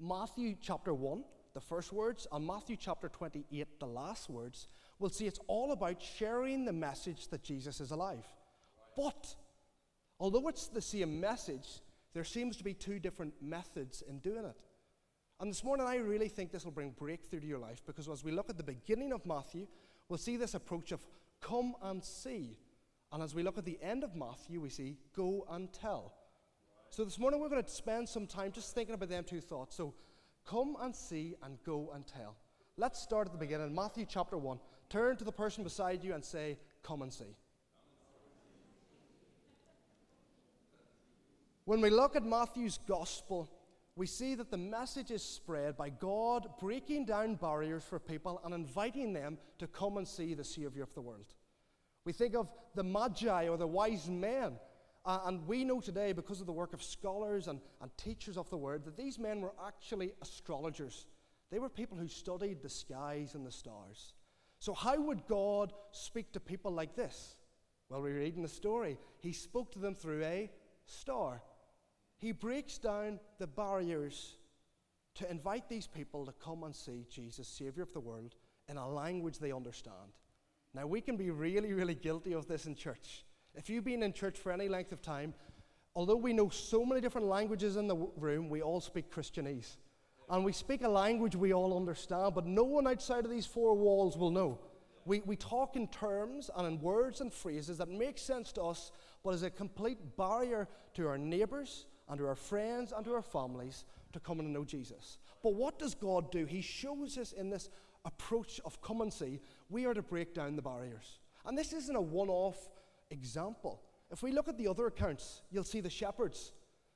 Matthew 0.00 0.56
chapter 0.62 0.94
1, 0.94 1.24
the 1.52 1.60
first 1.60 1.92
words, 1.92 2.26
and 2.32 2.46
Matthew 2.46 2.74
chapter 2.74 3.10
28, 3.10 3.80
the 3.80 3.86
last 3.86 4.30
words, 4.30 4.68
we'll 4.98 5.10
see 5.10 5.26
it's 5.26 5.40
all 5.46 5.72
about 5.72 6.00
sharing 6.00 6.64
the 6.64 6.72
message 6.72 7.28
that 7.28 7.42
Jesus 7.42 7.82
is 7.82 7.90
alive. 7.90 8.24
But 8.96 9.34
although 10.18 10.48
it's 10.48 10.68
the 10.68 10.80
same 10.80 11.20
message, 11.20 11.82
there 12.14 12.24
seems 12.24 12.56
to 12.56 12.64
be 12.64 12.72
two 12.72 12.98
different 12.98 13.34
methods 13.42 14.02
in 14.08 14.20
doing 14.20 14.46
it. 14.46 14.56
And 15.38 15.50
this 15.50 15.62
morning, 15.62 15.86
I 15.86 15.96
really 15.96 16.28
think 16.28 16.50
this 16.50 16.64
will 16.64 16.72
bring 16.72 16.90
breakthrough 16.90 17.40
to 17.40 17.46
your 17.46 17.58
life 17.58 17.82
because 17.86 18.08
as 18.08 18.24
we 18.24 18.32
look 18.32 18.48
at 18.48 18.56
the 18.56 18.62
beginning 18.62 19.12
of 19.12 19.26
Matthew, 19.26 19.66
we'll 20.08 20.18
see 20.18 20.38
this 20.38 20.54
approach 20.54 20.92
of 20.92 21.04
come 21.42 21.74
and 21.82 22.02
see. 22.02 22.56
And 23.12 23.22
as 23.22 23.34
we 23.34 23.42
look 23.42 23.58
at 23.58 23.66
the 23.66 23.78
end 23.82 24.02
of 24.02 24.16
Matthew, 24.16 24.60
we 24.60 24.70
see 24.70 24.96
go 25.14 25.46
and 25.50 25.70
tell. 25.72 26.14
So 26.88 27.04
this 27.04 27.18
morning, 27.18 27.40
we're 27.40 27.50
going 27.50 27.62
to 27.62 27.70
spend 27.70 28.08
some 28.08 28.26
time 28.26 28.50
just 28.52 28.74
thinking 28.74 28.94
about 28.94 29.10
them 29.10 29.24
two 29.24 29.42
thoughts. 29.42 29.76
So 29.76 29.92
come 30.48 30.76
and 30.80 30.94
see 30.94 31.34
and 31.42 31.58
go 31.66 31.90
and 31.94 32.06
tell. 32.06 32.36
Let's 32.78 33.00
start 33.00 33.26
at 33.26 33.32
the 33.32 33.38
beginning. 33.38 33.74
Matthew 33.74 34.06
chapter 34.08 34.38
1. 34.38 34.58
Turn 34.88 35.16
to 35.16 35.24
the 35.24 35.32
person 35.32 35.64
beside 35.64 36.02
you 36.02 36.14
and 36.14 36.24
say, 36.24 36.58
Come 36.82 37.02
and 37.02 37.12
see. 37.12 37.36
When 41.66 41.80
we 41.80 41.90
look 41.90 42.14
at 42.14 42.24
Matthew's 42.24 42.78
gospel, 42.86 43.50
we 43.96 44.06
see 44.06 44.34
that 44.34 44.50
the 44.50 44.58
message 44.58 45.10
is 45.10 45.22
spread 45.22 45.76
by 45.76 45.88
God 45.88 46.48
breaking 46.60 47.06
down 47.06 47.34
barriers 47.34 47.82
for 47.82 47.98
people 47.98 48.40
and 48.44 48.54
inviting 48.54 49.14
them 49.14 49.38
to 49.58 49.66
come 49.66 49.96
and 49.96 50.06
see 50.06 50.34
the 50.34 50.44
Savior 50.44 50.82
of 50.82 50.92
the 50.94 51.00
world. 51.00 51.32
We 52.04 52.12
think 52.12 52.34
of 52.36 52.48
the 52.74 52.84
Magi 52.84 53.48
or 53.48 53.56
the 53.56 53.66
wise 53.66 54.08
men, 54.08 54.52
uh, 55.06 55.20
and 55.24 55.46
we 55.48 55.64
know 55.64 55.80
today, 55.80 56.12
because 56.12 56.40
of 56.40 56.46
the 56.46 56.52
work 56.52 56.74
of 56.74 56.82
scholars 56.82 57.48
and, 57.48 57.58
and 57.80 57.90
teachers 57.96 58.36
of 58.36 58.50
the 58.50 58.56
word, 58.56 58.84
that 58.84 58.98
these 58.98 59.18
men 59.18 59.40
were 59.40 59.54
actually 59.66 60.12
astrologers. 60.20 61.06
They 61.50 61.58
were 61.58 61.68
people 61.70 61.96
who 61.96 62.08
studied 62.08 62.60
the 62.62 62.68
skies 62.68 63.34
and 63.34 63.46
the 63.46 63.52
stars. 63.52 64.14
So, 64.58 64.74
how 64.74 65.00
would 65.00 65.26
God 65.26 65.72
speak 65.90 66.32
to 66.32 66.40
people 66.40 66.70
like 66.70 66.96
this? 66.96 67.36
Well, 67.88 68.02
we 68.02 68.10
read 68.10 68.36
in 68.36 68.42
the 68.42 68.48
story, 68.48 68.98
He 69.20 69.32
spoke 69.32 69.72
to 69.72 69.78
them 69.78 69.94
through 69.94 70.22
a 70.22 70.50
star. 70.84 71.42
He 72.18 72.32
breaks 72.32 72.78
down 72.78 73.20
the 73.38 73.46
barriers 73.46 74.36
to 75.16 75.30
invite 75.30 75.68
these 75.68 75.86
people 75.86 76.26
to 76.26 76.32
come 76.32 76.62
and 76.64 76.74
see 76.74 77.06
Jesus, 77.10 77.48
Savior 77.48 77.82
of 77.82 77.92
the 77.92 78.00
world, 78.00 78.34
in 78.68 78.76
a 78.76 78.88
language 78.88 79.38
they 79.38 79.52
understand. 79.52 80.12
Now, 80.74 80.86
we 80.86 81.00
can 81.00 81.16
be 81.16 81.30
really, 81.30 81.72
really 81.72 81.94
guilty 81.94 82.34
of 82.34 82.46
this 82.46 82.66
in 82.66 82.74
church. 82.74 83.24
If 83.54 83.70
you've 83.70 83.84
been 83.84 84.02
in 84.02 84.12
church 84.12 84.38
for 84.38 84.52
any 84.52 84.68
length 84.68 84.92
of 84.92 85.00
time, 85.00 85.32
although 85.94 86.16
we 86.16 86.34
know 86.34 86.50
so 86.50 86.84
many 86.84 87.00
different 87.00 87.26
languages 87.26 87.76
in 87.76 87.86
the 87.86 87.96
room, 88.16 88.50
we 88.50 88.60
all 88.60 88.80
speak 88.80 89.10
Christianese. 89.10 89.76
And 90.28 90.44
we 90.44 90.52
speak 90.52 90.82
a 90.82 90.88
language 90.88 91.36
we 91.36 91.54
all 91.54 91.76
understand, 91.76 92.34
but 92.34 92.46
no 92.46 92.64
one 92.64 92.86
outside 92.86 93.24
of 93.24 93.30
these 93.30 93.46
four 93.46 93.74
walls 93.74 94.18
will 94.18 94.30
know. 94.30 94.58
We, 95.06 95.20
we 95.20 95.36
talk 95.36 95.76
in 95.76 95.86
terms 95.88 96.50
and 96.54 96.66
in 96.66 96.80
words 96.80 97.20
and 97.20 97.32
phrases 97.32 97.78
that 97.78 97.88
make 97.88 98.18
sense 98.18 98.52
to 98.52 98.62
us, 98.62 98.90
but 99.22 99.34
is 99.34 99.44
a 99.44 99.50
complete 99.50 100.16
barrier 100.16 100.68
to 100.94 101.06
our 101.06 101.16
neighbors, 101.16 101.86
and 102.08 102.18
to 102.18 102.26
our 102.26 102.34
friends 102.34 102.92
and 102.96 103.04
to 103.04 103.14
our 103.14 103.22
families 103.22 103.84
to 104.12 104.20
come 104.20 104.40
and 104.40 104.52
know 104.52 104.64
Jesus. 104.64 105.18
But 105.42 105.54
what 105.54 105.78
does 105.78 105.94
God 105.94 106.30
do? 106.30 106.44
He 106.44 106.60
shows 106.60 107.18
us 107.18 107.32
in 107.32 107.50
this 107.50 107.68
approach 108.04 108.60
of 108.64 108.80
come 108.80 109.00
and 109.00 109.12
see, 109.12 109.40
we 109.68 109.84
are 109.84 109.94
to 109.94 110.02
break 110.02 110.34
down 110.34 110.56
the 110.56 110.62
barriers. 110.62 111.18
And 111.44 111.56
this 111.56 111.72
isn't 111.72 111.96
a 111.96 112.00
one 112.00 112.28
off 112.28 112.70
example. 113.10 113.82
If 114.10 114.22
we 114.22 114.32
look 114.32 114.48
at 114.48 114.56
the 114.56 114.68
other 114.68 114.86
accounts, 114.86 115.42
you'll 115.50 115.64
see 115.64 115.80
the 115.80 115.90
shepherds. 115.90 116.52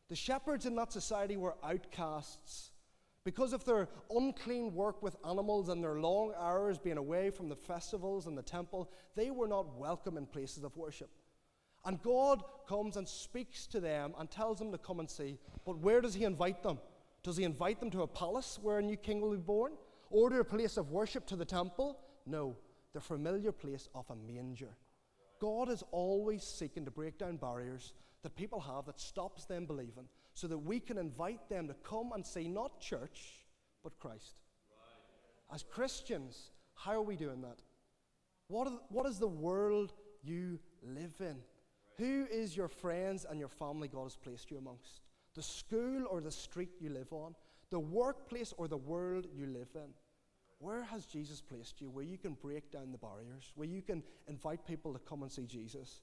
The 0.08 0.16
shepherds 0.16 0.66
in 0.66 0.74
that 0.76 0.92
society 0.92 1.36
were 1.36 1.56
outcasts. 1.64 2.70
Because 3.22 3.52
of 3.52 3.64
their 3.64 3.88
unclean 4.10 4.74
work 4.74 5.02
with 5.02 5.16
animals 5.28 5.68
and 5.68 5.84
their 5.84 6.00
long 6.00 6.32
hours 6.38 6.78
being 6.78 6.96
away 6.96 7.30
from 7.30 7.48
the 7.48 7.56
festivals 7.56 8.26
and 8.26 8.36
the 8.36 8.42
temple, 8.42 8.90
they 9.14 9.30
were 9.30 9.48
not 9.48 9.76
welcome 9.76 10.16
in 10.16 10.26
places 10.26 10.64
of 10.64 10.76
worship. 10.76 11.10
And 11.84 12.02
God 12.02 12.42
comes 12.68 12.96
and 12.96 13.08
speaks 13.08 13.66
to 13.68 13.80
them 13.80 14.14
and 14.18 14.30
tells 14.30 14.58
them 14.58 14.72
to 14.72 14.78
come 14.78 15.00
and 15.00 15.10
see. 15.10 15.38
But 15.64 15.78
where 15.78 16.00
does 16.00 16.14
He 16.14 16.24
invite 16.24 16.62
them? 16.62 16.78
Does 17.22 17.36
He 17.36 17.44
invite 17.44 17.80
them 17.80 17.90
to 17.90 18.02
a 18.02 18.06
palace 18.06 18.58
where 18.60 18.78
a 18.78 18.82
new 18.82 18.96
king 18.96 19.20
will 19.20 19.30
be 19.30 19.38
born? 19.38 19.72
Or 20.10 20.28
to 20.30 20.40
a 20.40 20.44
place 20.44 20.76
of 20.76 20.90
worship 20.90 21.26
to 21.28 21.36
the 21.36 21.44
temple? 21.44 21.98
No, 22.26 22.56
the 22.92 23.00
familiar 23.00 23.52
place 23.52 23.88
of 23.94 24.04
a 24.10 24.16
manger. 24.16 24.76
God 25.40 25.70
is 25.70 25.82
always 25.90 26.44
seeking 26.44 26.84
to 26.84 26.90
break 26.90 27.18
down 27.18 27.36
barriers 27.36 27.94
that 28.22 28.36
people 28.36 28.60
have 28.60 28.86
that 28.86 29.00
stops 29.00 29.46
them 29.46 29.64
believing 29.64 30.08
so 30.34 30.46
that 30.46 30.58
we 30.58 30.80
can 30.80 30.98
invite 30.98 31.48
them 31.48 31.68
to 31.68 31.74
come 31.82 32.12
and 32.12 32.26
see 32.26 32.46
not 32.46 32.80
church, 32.80 33.46
but 33.82 33.98
Christ. 33.98 34.34
As 35.52 35.62
Christians, 35.62 36.50
how 36.74 36.92
are 36.92 37.02
we 37.02 37.16
doing 37.16 37.40
that? 37.42 37.58
What, 38.48 38.68
are, 38.68 38.78
what 38.88 39.06
is 39.06 39.18
the 39.18 39.28
world 39.28 39.92
you 40.22 40.58
live 40.82 41.14
in? 41.20 41.36
Who 42.00 42.26
is 42.32 42.56
your 42.56 42.68
friends 42.68 43.26
and 43.28 43.38
your 43.38 43.50
family 43.50 43.86
God 43.86 44.04
has 44.04 44.16
placed 44.16 44.50
you 44.50 44.56
amongst? 44.56 45.02
The 45.34 45.42
school 45.42 46.06
or 46.10 46.22
the 46.22 46.30
street 46.30 46.70
you 46.80 46.88
live 46.88 47.12
on? 47.12 47.34
The 47.70 47.78
workplace 47.78 48.54
or 48.56 48.68
the 48.68 48.78
world 48.78 49.26
you 49.36 49.46
live 49.46 49.68
in? 49.74 49.92
Where 50.60 50.82
has 50.84 51.04
Jesus 51.04 51.42
placed 51.42 51.78
you 51.82 51.90
where 51.90 52.04
you 52.04 52.16
can 52.16 52.38
break 52.40 52.72
down 52.72 52.90
the 52.90 52.96
barriers, 52.96 53.52
where 53.54 53.68
you 53.68 53.82
can 53.82 54.02
invite 54.28 54.66
people 54.66 54.94
to 54.94 54.98
come 54.98 55.22
and 55.22 55.30
see 55.30 55.44
Jesus? 55.44 56.00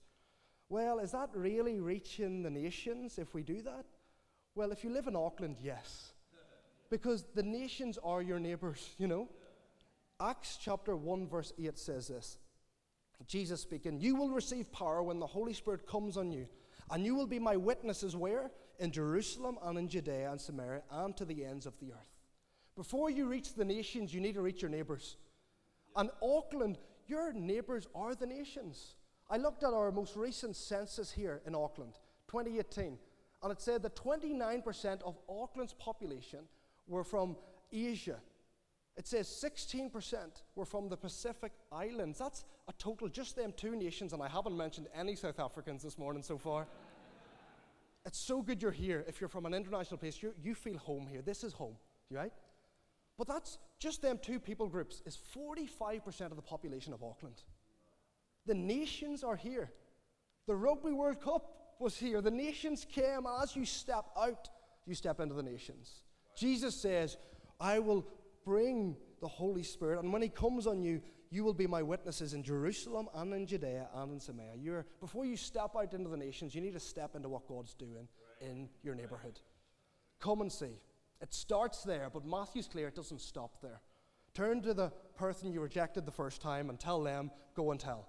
Well, 0.69 0.99
is 0.99 1.13
that 1.13 1.31
really 1.33 1.79
reaching 1.79 2.43
the 2.43 2.51
nations 2.51 3.17
if 3.17 3.33
we 3.33 3.41
do 3.41 3.63
that? 3.63 3.85
Well, 4.53 4.71
if 4.71 4.83
you 4.83 4.91
live 4.91 5.07
in 5.07 5.15
Auckland, 5.15 5.57
yes. 5.63 6.13
Because 6.91 7.25
the 7.33 7.43
nations 7.43 7.97
are 8.03 8.21
your 8.21 8.39
neighbors, 8.39 8.87
you 8.99 9.07
know. 9.07 9.29
Acts 10.21 10.59
chapter 10.61 10.95
1, 10.95 11.27
verse 11.27 11.53
8 11.59 11.75
says 11.79 12.07
this 12.07 12.37
Jesus 13.25 13.61
speaking, 13.61 13.99
You 13.99 14.15
will 14.15 14.29
receive 14.29 14.71
power 14.71 15.01
when 15.01 15.19
the 15.19 15.27
Holy 15.27 15.53
Spirit 15.53 15.87
comes 15.87 16.17
on 16.17 16.31
you, 16.31 16.47
and 16.91 17.05
you 17.05 17.15
will 17.15 17.27
be 17.27 17.39
my 17.39 17.57
witnesses 17.57 18.15
where? 18.15 18.51
In 18.79 18.91
Jerusalem 18.91 19.57
and 19.63 19.77
in 19.79 19.87
Judea 19.87 20.31
and 20.31 20.39
Samaria 20.39 20.83
and 20.91 21.17
to 21.17 21.25
the 21.25 21.43
ends 21.43 21.65
of 21.65 21.79
the 21.79 21.93
earth. 21.93 22.17
Before 22.75 23.09
you 23.09 23.27
reach 23.27 23.55
the 23.55 23.65
nations, 23.65 24.13
you 24.13 24.21
need 24.21 24.35
to 24.35 24.41
reach 24.41 24.61
your 24.61 24.69
neighbours. 24.69 25.17
And 25.95 26.11
Auckland, 26.21 26.77
your 27.07 27.33
neighbours 27.33 27.87
are 27.95 28.13
the 28.13 28.27
nations. 28.27 28.95
I 29.29 29.37
looked 29.37 29.63
at 29.63 29.73
our 29.73 29.91
most 29.91 30.15
recent 30.15 30.55
census 30.55 31.11
here 31.11 31.41
in 31.47 31.55
Auckland, 31.55 31.93
2018, 32.27 32.99
and 33.41 33.51
it 33.51 33.61
said 33.61 33.81
that 33.81 33.95
29% 33.95 35.01
of 35.01 35.17
Auckland's 35.27 35.73
population 35.73 36.41
were 36.87 37.03
from 37.03 37.35
Asia. 37.73 38.17
It 38.97 39.05
says 39.07 39.27
16% 39.27 40.17
were 40.55 40.65
from 40.65 40.89
the 40.89 40.97
Pacific 40.97 41.51
Islands. 41.71 42.17
That's 42.17 42.45
a 42.67 42.73
total, 42.73 43.07
just 43.07 43.35
them 43.35 43.53
two 43.55 43.75
nations, 43.75 44.11
and 44.11 44.23
I 44.23 44.27
haven't 44.27 44.57
mentioned 44.57 44.87
any 44.95 45.15
South 45.15 45.39
Africans 45.39 45.83
this 45.83 45.99
morning 45.99 46.23
so 46.23 46.37
far. 46.39 46.65
it's 48.05 48.17
so 48.17 48.41
good 48.41 48.59
you're 48.59 48.71
here. 48.71 49.05
If 49.07 49.21
you're 49.21 49.29
from 49.29 49.45
an 49.45 49.53
international 49.53 49.99
place, 49.99 50.21
you, 50.23 50.33
you 50.41 50.55
feel 50.55 50.79
home 50.79 51.07
here. 51.07 51.21
This 51.21 51.43
is 51.43 51.53
home, 51.53 51.75
right? 52.09 52.33
But 53.19 53.27
that's 53.27 53.59
just 53.79 54.01
them 54.01 54.19
two 54.19 54.39
people 54.39 54.67
groups 54.67 55.03
is 55.05 55.17
45% 55.35 56.31
of 56.31 56.35
the 56.35 56.41
population 56.41 56.91
of 56.91 57.03
Auckland. 57.03 57.41
The 58.47 58.55
nations 58.55 59.23
are 59.23 59.35
here. 59.35 59.71
The 60.47 60.55
Rugby 60.55 60.91
World 60.91 61.21
Cup 61.21 61.75
was 61.79 61.95
here. 61.95 62.21
The 62.21 62.31
nations 62.31 62.85
came. 62.89 63.27
As 63.41 63.55
you 63.55 63.65
step 63.65 64.05
out, 64.17 64.49
you 64.87 64.95
step 64.95 65.19
into 65.19 65.35
the 65.35 65.43
nations. 65.43 66.01
Jesus 66.35 66.75
says, 66.75 67.17
I 67.59 67.79
will 67.79 68.07
bring 68.47 68.95
the 69.19 69.27
Holy 69.27 69.61
Spirit, 69.61 69.99
and 69.99 70.13
when 70.13 70.21
He 70.21 70.29
comes 70.29 70.65
on 70.67 70.81
you, 70.81 71.01
you 71.29 71.43
will 71.43 71.53
be 71.53 71.67
my 71.67 71.83
witnesses 71.83 72.33
in 72.33 72.41
Jerusalem 72.41 73.09
and 73.13 73.33
in 73.33 73.45
Judea 73.45 73.89
and 73.93 74.13
in 74.13 74.19
Samaria. 74.21 74.55
You're, 74.57 74.85
before 75.01 75.25
you 75.25 75.35
step 75.35 75.71
out 75.77 75.93
into 75.93 76.09
the 76.09 76.15
nations, 76.15 76.55
you 76.55 76.61
need 76.61 76.73
to 76.73 76.79
step 76.79 77.15
into 77.15 77.27
what 77.27 77.45
God's 77.45 77.73
doing 77.73 78.07
in 78.39 78.69
your 78.83 78.95
neighborhood. 78.95 79.41
Come 80.21 80.39
and 80.39 80.51
see. 80.51 80.79
It 81.21 81.33
starts 81.33 81.83
there, 81.83 82.09
but 82.11 82.25
Matthew's 82.25 82.67
clear 82.67 82.87
it 82.87 82.95
doesn't 82.95 83.19
stop 83.19 83.61
there. 83.61 83.81
Turn 84.33 84.61
to 84.61 84.73
the 84.73 84.91
person 85.17 85.51
you 85.51 85.59
rejected 85.59 86.05
the 86.05 86.11
first 86.11 86.41
time 86.41 86.69
and 86.69 86.79
tell 86.79 87.03
them, 87.03 87.31
go 87.53 87.71
and 87.71 87.79
tell. 87.79 88.07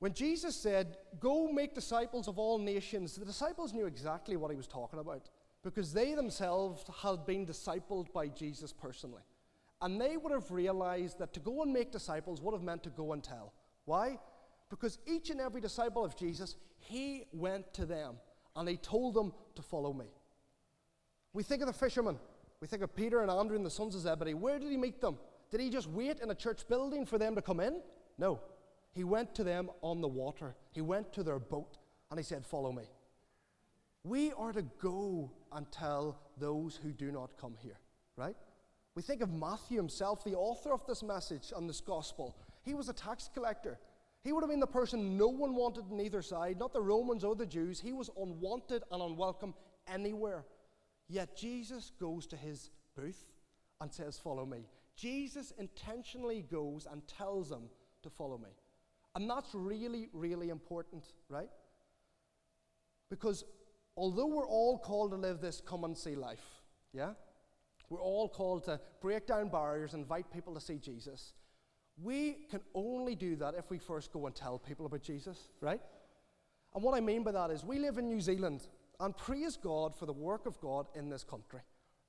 When 0.00 0.12
Jesus 0.12 0.54
said, 0.54 0.96
Go 1.18 1.48
make 1.48 1.74
disciples 1.74 2.28
of 2.28 2.38
all 2.38 2.58
nations, 2.58 3.16
the 3.16 3.24
disciples 3.24 3.72
knew 3.72 3.86
exactly 3.86 4.36
what 4.36 4.50
he 4.50 4.56
was 4.56 4.68
talking 4.68 5.00
about 5.00 5.28
because 5.62 5.92
they 5.92 6.14
themselves 6.14 6.84
had 7.02 7.26
been 7.26 7.44
discipled 7.44 8.12
by 8.12 8.28
Jesus 8.28 8.72
personally. 8.72 9.22
And 9.80 10.00
they 10.00 10.16
would 10.16 10.32
have 10.32 10.50
realized 10.50 11.18
that 11.18 11.32
to 11.34 11.40
go 11.40 11.62
and 11.62 11.72
make 11.72 11.92
disciples 11.92 12.40
would 12.40 12.54
have 12.54 12.62
meant 12.62 12.82
to 12.84 12.90
go 12.90 13.12
and 13.12 13.22
tell. 13.22 13.52
Why? 13.84 14.18
Because 14.70 14.98
each 15.06 15.30
and 15.30 15.40
every 15.40 15.60
disciple 15.60 16.04
of 16.04 16.16
Jesus, 16.16 16.56
he 16.78 17.24
went 17.32 17.72
to 17.74 17.86
them 17.86 18.16
and 18.56 18.68
he 18.68 18.76
told 18.76 19.14
them 19.14 19.32
to 19.54 19.62
follow 19.62 19.92
me. 19.92 20.06
We 21.32 21.42
think 21.42 21.62
of 21.62 21.68
the 21.68 21.72
fishermen. 21.72 22.18
We 22.60 22.66
think 22.66 22.82
of 22.82 22.94
Peter 22.94 23.20
and 23.22 23.30
Andrew 23.30 23.56
and 23.56 23.64
the 23.64 23.70
sons 23.70 23.94
of 23.94 24.00
Zebedee. 24.00 24.34
Where 24.34 24.58
did 24.58 24.70
he 24.70 24.76
meet 24.76 25.00
them? 25.00 25.18
Did 25.50 25.60
he 25.60 25.70
just 25.70 25.88
wait 25.88 26.20
in 26.20 26.30
a 26.30 26.34
church 26.34 26.66
building 26.68 27.06
for 27.06 27.18
them 27.18 27.34
to 27.36 27.42
come 27.42 27.60
in? 27.60 27.80
No. 28.18 28.40
He 28.92 29.04
went 29.04 29.34
to 29.36 29.44
them 29.44 29.70
on 29.82 30.00
the 30.00 30.08
water. 30.08 30.56
He 30.72 30.80
went 30.80 31.12
to 31.12 31.22
their 31.22 31.38
boat 31.38 31.78
and 32.10 32.18
he 32.18 32.24
said, 32.24 32.46
Follow 32.46 32.72
me. 32.72 32.84
We 34.04 34.32
are 34.32 34.52
to 34.52 34.62
go 34.62 35.30
and 35.52 35.70
tell 35.70 36.20
those 36.38 36.78
who 36.82 36.92
do 36.92 37.10
not 37.10 37.36
come 37.38 37.54
here, 37.60 37.78
right? 38.16 38.36
We 38.94 39.02
think 39.02 39.22
of 39.22 39.32
Matthew 39.32 39.76
himself, 39.76 40.24
the 40.24 40.34
author 40.34 40.72
of 40.72 40.86
this 40.86 41.02
message 41.02 41.52
and 41.54 41.68
this 41.68 41.80
gospel. 41.80 42.36
He 42.62 42.74
was 42.74 42.88
a 42.88 42.92
tax 42.92 43.28
collector. 43.32 43.78
He 44.24 44.32
would 44.32 44.42
have 44.42 44.50
been 44.50 44.60
the 44.60 44.66
person 44.66 45.16
no 45.16 45.28
one 45.28 45.54
wanted 45.54 45.84
on 45.90 46.00
either 46.00 46.22
side, 46.22 46.58
not 46.58 46.72
the 46.72 46.82
Romans 46.82 47.22
or 47.22 47.36
the 47.36 47.46
Jews. 47.46 47.80
He 47.80 47.92
was 47.92 48.10
unwanted 48.20 48.82
and 48.90 49.02
unwelcome 49.02 49.54
anywhere. 49.86 50.44
Yet 51.08 51.36
Jesus 51.36 51.92
goes 52.00 52.26
to 52.28 52.36
his 52.36 52.70
booth 52.96 53.24
and 53.80 53.92
says, 53.92 54.18
Follow 54.18 54.44
me. 54.44 54.66
Jesus 54.96 55.52
intentionally 55.58 56.42
goes 56.42 56.86
and 56.90 57.06
tells 57.06 57.50
them 57.50 57.70
to 58.02 58.10
follow 58.10 58.38
me. 58.38 58.50
And 59.14 59.28
that's 59.28 59.54
really, 59.54 60.08
really 60.12 60.50
important, 60.50 61.04
right? 61.28 61.48
Because 63.10 63.44
although 63.96 64.26
we're 64.26 64.46
all 64.46 64.78
called 64.78 65.10
to 65.12 65.16
live 65.16 65.40
this 65.40 65.62
come 65.64 65.84
and 65.84 65.96
see 65.96 66.14
life, 66.14 66.44
yeah? 66.92 67.12
We're 67.90 68.02
all 68.02 68.28
called 68.28 68.64
to 68.64 68.80
break 69.00 69.26
down 69.26 69.48
barriers, 69.48 69.94
invite 69.94 70.30
people 70.32 70.54
to 70.54 70.60
see 70.60 70.78
Jesus. 70.78 71.32
We 72.00 72.46
can 72.50 72.60
only 72.74 73.14
do 73.14 73.34
that 73.36 73.54
if 73.54 73.70
we 73.70 73.78
first 73.78 74.12
go 74.12 74.26
and 74.26 74.34
tell 74.34 74.58
people 74.58 74.86
about 74.86 75.02
Jesus, 75.02 75.48
right? 75.60 75.80
And 76.74 76.84
what 76.84 76.94
I 76.94 77.00
mean 77.00 77.24
by 77.24 77.32
that 77.32 77.50
is 77.50 77.64
we 77.64 77.78
live 77.78 77.98
in 77.98 78.08
New 78.08 78.20
Zealand 78.20 78.68
and 79.00 79.16
praise 79.16 79.56
God 79.56 79.96
for 79.96 80.06
the 80.06 80.12
work 80.12 80.46
of 80.46 80.60
God 80.60 80.86
in 80.94 81.08
this 81.08 81.24
country. 81.24 81.60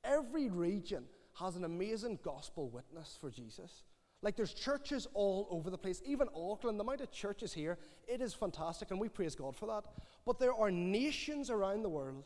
Every 0.04 0.50
region 0.50 1.06
has 1.40 1.56
an 1.56 1.64
amazing 1.64 2.20
gospel 2.24 2.70
witness 2.70 3.18
for 3.20 3.30
Jesus. 3.32 3.84
Like 4.21 4.36
there's 4.36 4.53
churches 4.53 5.08
all 5.13 5.47
over 5.49 5.69
the 5.69 5.77
place, 5.77 6.01
even 6.05 6.27
Auckland, 6.36 6.77
the 6.77 6.84
amount 6.84 7.01
of 7.01 7.12
churches 7.12 7.53
here, 7.53 7.77
it 8.08 8.21
is 8.21 8.34
fantastic, 8.34 8.91
and 8.91 8.99
we 8.99 9.08
praise 9.08 9.34
God 9.34 9.55
for 9.55 9.65
that. 9.67 9.86
But 10.25 10.39
there 10.39 10.53
are 10.53 10.69
nations 10.69 11.49
around 11.49 11.84
the 11.84 11.89
world 11.89 12.25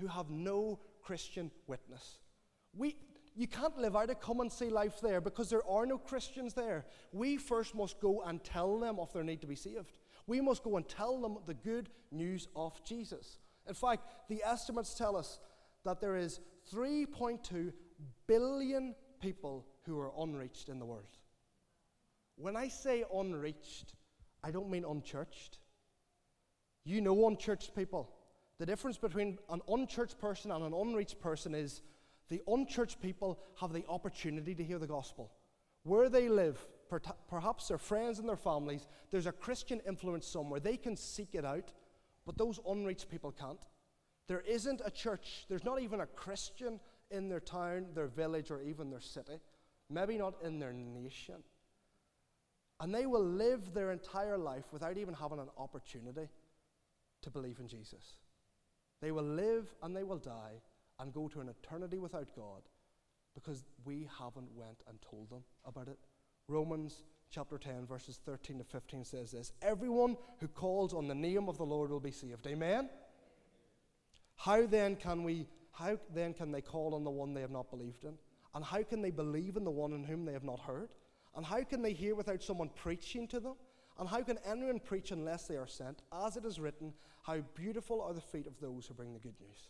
who 0.00 0.08
have 0.08 0.30
no 0.30 0.80
Christian 1.02 1.50
witness. 1.68 2.18
We, 2.76 2.96
you 3.36 3.46
can't 3.46 3.78
live 3.78 3.94
out 3.94 4.10
a 4.10 4.16
come 4.16 4.40
and 4.40 4.50
see 4.50 4.68
life 4.68 5.00
there 5.00 5.20
because 5.20 5.48
there 5.48 5.66
are 5.68 5.86
no 5.86 5.96
Christians 5.96 6.54
there. 6.54 6.86
We 7.12 7.36
first 7.36 7.74
must 7.74 8.00
go 8.00 8.22
and 8.22 8.42
tell 8.42 8.78
them 8.78 8.98
of 8.98 9.12
their 9.12 9.24
need 9.24 9.40
to 9.42 9.46
be 9.46 9.54
saved. 9.54 9.92
We 10.26 10.40
must 10.40 10.64
go 10.64 10.76
and 10.76 10.88
tell 10.88 11.20
them 11.20 11.38
the 11.46 11.54
good 11.54 11.88
news 12.10 12.48
of 12.56 12.82
Jesus. 12.84 13.38
In 13.68 13.74
fact, 13.74 14.08
the 14.28 14.42
estimates 14.44 14.94
tell 14.94 15.16
us 15.16 15.38
that 15.84 16.00
there 16.00 16.16
is 16.16 16.40
3.2 16.72 17.72
billion 18.26 18.94
people 19.20 19.66
who 19.82 19.98
are 20.00 20.12
unreached 20.18 20.68
in 20.68 20.78
the 20.78 20.84
world. 20.84 21.17
When 22.38 22.56
I 22.56 22.68
say 22.68 23.04
unreached, 23.12 23.94
I 24.44 24.52
don't 24.52 24.70
mean 24.70 24.84
unchurched. 24.84 25.58
You 26.84 27.00
know 27.00 27.26
unchurched 27.26 27.74
people. 27.74 28.08
The 28.58 28.66
difference 28.66 28.96
between 28.96 29.38
an 29.50 29.60
unchurched 29.68 30.20
person 30.20 30.52
and 30.52 30.64
an 30.64 30.72
unreached 30.72 31.20
person 31.20 31.52
is 31.54 31.82
the 32.28 32.40
unchurched 32.46 33.02
people 33.02 33.40
have 33.60 33.72
the 33.72 33.84
opportunity 33.88 34.54
to 34.54 34.62
hear 34.62 34.78
the 34.78 34.86
gospel. 34.86 35.32
Where 35.82 36.08
they 36.08 36.28
live, 36.28 36.64
perhaps 37.28 37.68
their 37.68 37.78
friends 37.78 38.20
and 38.20 38.28
their 38.28 38.36
families, 38.36 38.86
there's 39.10 39.26
a 39.26 39.32
Christian 39.32 39.80
influence 39.86 40.26
somewhere. 40.26 40.60
They 40.60 40.76
can 40.76 40.96
seek 40.96 41.34
it 41.34 41.44
out, 41.44 41.72
but 42.24 42.38
those 42.38 42.60
unreached 42.68 43.10
people 43.10 43.32
can't. 43.32 43.64
There 44.28 44.42
isn't 44.42 44.82
a 44.84 44.90
church, 44.90 45.46
there's 45.48 45.64
not 45.64 45.80
even 45.80 46.00
a 46.00 46.06
Christian 46.06 46.78
in 47.10 47.28
their 47.28 47.40
town, 47.40 47.86
their 47.94 48.06
village, 48.06 48.50
or 48.50 48.62
even 48.62 48.90
their 48.90 49.00
city, 49.00 49.40
maybe 49.90 50.18
not 50.18 50.34
in 50.44 50.58
their 50.60 50.72
nation. 50.72 51.42
And 52.80 52.94
they 52.94 53.06
will 53.06 53.24
live 53.24 53.74
their 53.74 53.90
entire 53.90 54.38
life 54.38 54.64
without 54.72 54.96
even 54.96 55.14
having 55.14 55.40
an 55.40 55.48
opportunity 55.56 56.28
to 57.22 57.30
believe 57.30 57.58
in 57.58 57.66
Jesus. 57.66 58.16
They 59.00 59.10
will 59.10 59.24
live 59.24 59.74
and 59.82 59.96
they 59.96 60.04
will 60.04 60.18
die 60.18 60.60
and 61.00 61.12
go 61.12 61.28
to 61.28 61.40
an 61.40 61.48
eternity 61.48 61.98
without 61.98 62.28
God 62.34 62.62
because 63.34 63.64
we 63.84 64.08
haven't 64.18 64.50
went 64.54 64.82
and 64.88 64.98
told 65.02 65.30
them 65.30 65.42
about 65.64 65.88
it. 65.88 65.98
Romans 66.48 67.02
chapter 67.30 67.58
10 67.58 67.86
verses 67.86 68.18
13 68.24 68.58
to 68.58 68.64
15 68.64 69.04
says 69.04 69.30
this, 69.30 69.52
everyone 69.62 70.16
who 70.40 70.48
calls 70.48 70.94
on 70.94 71.06
the 71.06 71.14
name 71.14 71.48
of 71.48 71.58
the 71.58 71.64
Lord 71.64 71.90
will 71.90 72.00
be 72.00 72.10
saved. 72.10 72.46
Amen. 72.46 72.88
How 74.36 74.66
then 74.66 74.96
can 74.96 75.24
we 75.24 75.46
how 75.72 75.96
then 76.12 76.34
can 76.34 76.50
they 76.50 76.60
call 76.60 76.94
on 76.94 77.04
the 77.04 77.10
one 77.10 77.34
they 77.34 77.40
have 77.40 77.50
not 77.52 77.70
believed 77.70 78.04
in? 78.04 78.14
And 78.54 78.64
how 78.64 78.82
can 78.82 79.00
they 79.00 79.12
believe 79.12 79.56
in 79.56 79.64
the 79.64 79.70
one 79.70 79.92
in 79.92 80.02
whom 80.02 80.24
they 80.24 80.32
have 80.32 80.42
not 80.42 80.58
heard? 80.58 80.88
And 81.38 81.46
how 81.46 81.62
can 81.62 81.82
they 81.82 81.92
hear 81.92 82.16
without 82.16 82.42
someone 82.42 82.68
preaching 82.74 83.28
to 83.28 83.38
them? 83.38 83.54
And 84.00 84.08
how 84.08 84.22
can 84.24 84.40
anyone 84.44 84.80
preach 84.80 85.12
unless 85.12 85.46
they 85.46 85.54
are 85.54 85.68
sent? 85.68 86.02
As 86.12 86.36
it 86.36 86.44
is 86.44 86.58
written, 86.58 86.92
how 87.22 87.38
beautiful 87.54 88.02
are 88.02 88.12
the 88.12 88.20
feet 88.20 88.48
of 88.48 88.58
those 88.60 88.88
who 88.88 88.94
bring 88.94 89.12
the 89.12 89.20
good 89.20 89.36
news. 89.40 89.68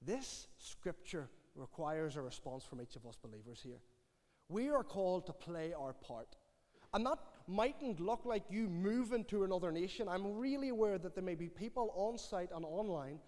This 0.00 0.48
scripture 0.56 1.28
requires 1.54 2.16
a 2.16 2.22
response 2.22 2.64
from 2.64 2.80
each 2.80 2.96
of 2.96 3.04
us 3.04 3.18
believers 3.22 3.60
here. 3.62 3.82
We 4.48 4.70
are 4.70 4.82
called 4.82 5.26
to 5.26 5.34
play 5.34 5.74
our 5.74 5.92
part. 5.92 6.36
And 6.94 7.04
that 7.04 7.18
mightn't 7.46 8.00
look 8.00 8.24
like 8.24 8.44
you 8.48 8.66
moving 8.66 9.26
to 9.26 9.44
another 9.44 9.70
nation. 9.70 10.08
I'm 10.08 10.38
really 10.38 10.70
aware 10.70 10.96
that 10.96 11.14
there 11.14 11.22
may 11.22 11.34
be 11.34 11.50
people 11.50 11.92
on 11.94 12.16
site 12.16 12.48
and 12.54 12.64
online 12.64 13.18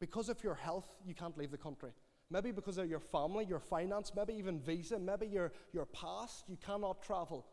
because 0.00 0.30
of 0.30 0.42
your 0.42 0.54
health, 0.54 0.88
you 1.06 1.14
can't 1.14 1.36
leave 1.36 1.50
the 1.50 1.58
country. 1.58 1.90
Maybe 2.34 2.50
because 2.50 2.78
of 2.78 2.90
your 2.90 2.98
family, 2.98 3.44
your 3.44 3.60
finance, 3.60 4.10
maybe 4.16 4.32
even 4.34 4.58
visa, 4.58 4.98
maybe 4.98 5.28
your, 5.28 5.52
your 5.72 5.86
past, 5.86 6.42
you 6.48 6.56
cannot 6.56 7.00
travel. 7.00 7.46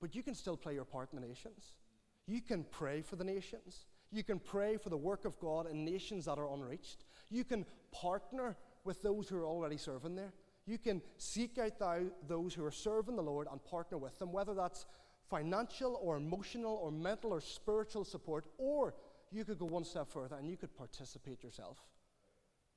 But 0.00 0.14
you 0.14 0.22
can 0.22 0.36
still 0.36 0.56
play 0.56 0.74
your 0.74 0.84
part 0.84 1.08
in 1.12 1.20
the 1.20 1.26
nations. 1.26 1.72
You 2.28 2.40
can 2.40 2.64
pray 2.70 3.02
for 3.02 3.16
the 3.16 3.24
nations. 3.24 3.86
You 4.12 4.22
can 4.22 4.38
pray 4.38 4.76
for 4.76 4.90
the 4.90 4.96
work 4.96 5.24
of 5.24 5.36
God 5.40 5.68
in 5.68 5.84
nations 5.84 6.26
that 6.26 6.38
are 6.38 6.54
unreached. 6.54 7.04
You 7.30 7.42
can 7.42 7.66
partner 7.90 8.56
with 8.84 9.02
those 9.02 9.28
who 9.28 9.38
are 9.38 9.46
already 9.46 9.76
serving 9.76 10.14
there. 10.14 10.32
You 10.66 10.78
can 10.78 11.02
seek 11.18 11.58
out 11.58 12.04
those 12.28 12.54
who 12.54 12.64
are 12.64 12.70
serving 12.70 13.16
the 13.16 13.22
Lord 13.22 13.48
and 13.50 13.64
partner 13.64 13.98
with 13.98 14.16
them, 14.20 14.30
whether 14.30 14.54
that's 14.54 14.86
financial 15.28 15.98
or 16.00 16.16
emotional 16.16 16.76
or 16.76 16.92
mental 16.92 17.32
or 17.32 17.40
spiritual 17.40 18.04
support, 18.04 18.44
or 18.56 18.94
you 19.32 19.44
could 19.44 19.58
go 19.58 19.66
one 19.66 19.84
step 19.84 20.08
further 20.08 20.36
and 20.36 20.48
you 20.48 20.56
could 20.56 20.76
participate 20.76 21.42
yourself. 21.42 21.78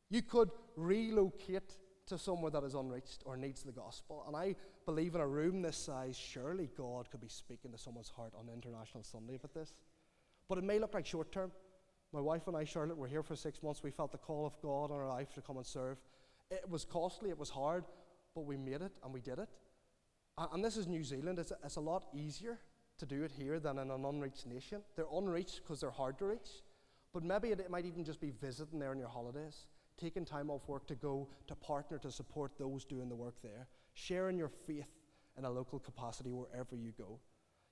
You 0.09 0.21
could 0.21 0.49
relocate 0.75 1.77
to 2.07 2.17
somewhere 2.17 2.51
that 2.51 2.63
is 2.63 2.73
unreached 2.73 3.21
or 3.25 3.37
needs 3.37 3.63
the 3.63 3.71
gospel. 3.71 4.23
And 4.27 4.35
I 4.35 4.55
believe 4.85 5.13
in 5.15 5.21
a 5.21 5.27
room 5.27 5.61
this 5.61 5.77
size, 5.77 6.17
surely 6.17 6.69
God 6.75 7.09
could 7.11 7.21
be 7.21 7.27
speaking 7.27 7.71
to 7.71 7.77
someone's 7.77 8.09
heart 8.09 8.33
on 8.37 8.49
International 8.51 9.03
Sunday 9.03 9.35
about 9.35 9.53
this. 9.53 9.75
But 10.47 10.57
it 10.57 10.63
may 10.63 10.79
look 10.79 10.95
like 10.95 11.05
short 11.05 11.31
term. 11.31 11.51
My 12.11 12.19
wife 12.19 12.47
and 12.47 12.57
I, 12.57 12.63
Charlotte, 12.63 12.97
were 12.97 13.07
here 13.07 13.21
for 13.21 13.35
six 13.35 13.61
months. 13.61 13.83
We 13.83 13.91
felt 13.91 14.11
the 14.11 14.17
call 14.17 14.47
of 14.47 14.59
God 14.61 14.91
on 14.91 14.99
our 14.99 15.07
life 15.07 15.31
to 15.33 15.41
come 15.41 15.57
and 15.57 15.65
serve. 15.65 15.99
It 16.49 16.67
was 16.67 16.83
costly, 16.83 17.29
it 17.29 17.37
was 17.37 17.51
hard, 17.51 17.85
but 18.33 18.45
we 18.45 18.57
made 18.57 18.81
it 18.81 18.93
and 19.03 19.13
we 19.13 19.21
did 19.21 19.37
it. 19.37 19.49
And 20.51 20.65
this 20.65 20.77
is 20.77 20.87
New 20.87 21.03
Zealand. 21.03 21.37
It's 21.37 21.51
a, 21.51 21.57
it's 21.63 21.75
a 21.75 21.81
lot 21.81 22.05
easier 22.13 22.57
to 22.97 23.05
do 23.05 23.23
it 23.23 23.31
here 23.31 23.59
than 23.59 23.77
in 23.77 23.91
an 23.91 24.05
unreached 24.05 24.47
nation. 24.47 24.81
They're 24.95 25.05
unreached 25.13 25.61
because 25.61 25.81
they're 25.81 25.91
hard 25.91 26.17
to 26.19 26.25
reach. 26.25 26.63
But 27.13 27.23
maybe 27.23 27.49
it, 27.49 27.59
it 27.59 27.69
might 27.69 27.85
even 27.85 28.03
just 28.03 28.19
be 28.19 28.31
visiting 28.31 28.79
there 28.79 28.91
on 28.91 28.97
your 28.97 29.09
holidays, 29.09 29.67
taking 29.99 30.25
time 30.25 30.49
off 30.49 30.67
work 30.67 30.87
to 30.87 30.95
go 30.95 31.27
to 31.47 31.55
partner 31.55 31.97
to 31.99 32.11
support 32.11 32.53
those 32.57 32.85
doing 32.85 33.09
the 33.09 33.15
work 33.15 33.35
there, 33.43 33.67
sharing 33.93 34.37
your 34.37 34.49
faith 34.49 34.87
in 35.37 35.45
a 35.45 35.49
local 35.49 35.79
capacity 35.79 36.31
wherever 36.31 36.75
you 36.75 36.91
go. 36.97 37.19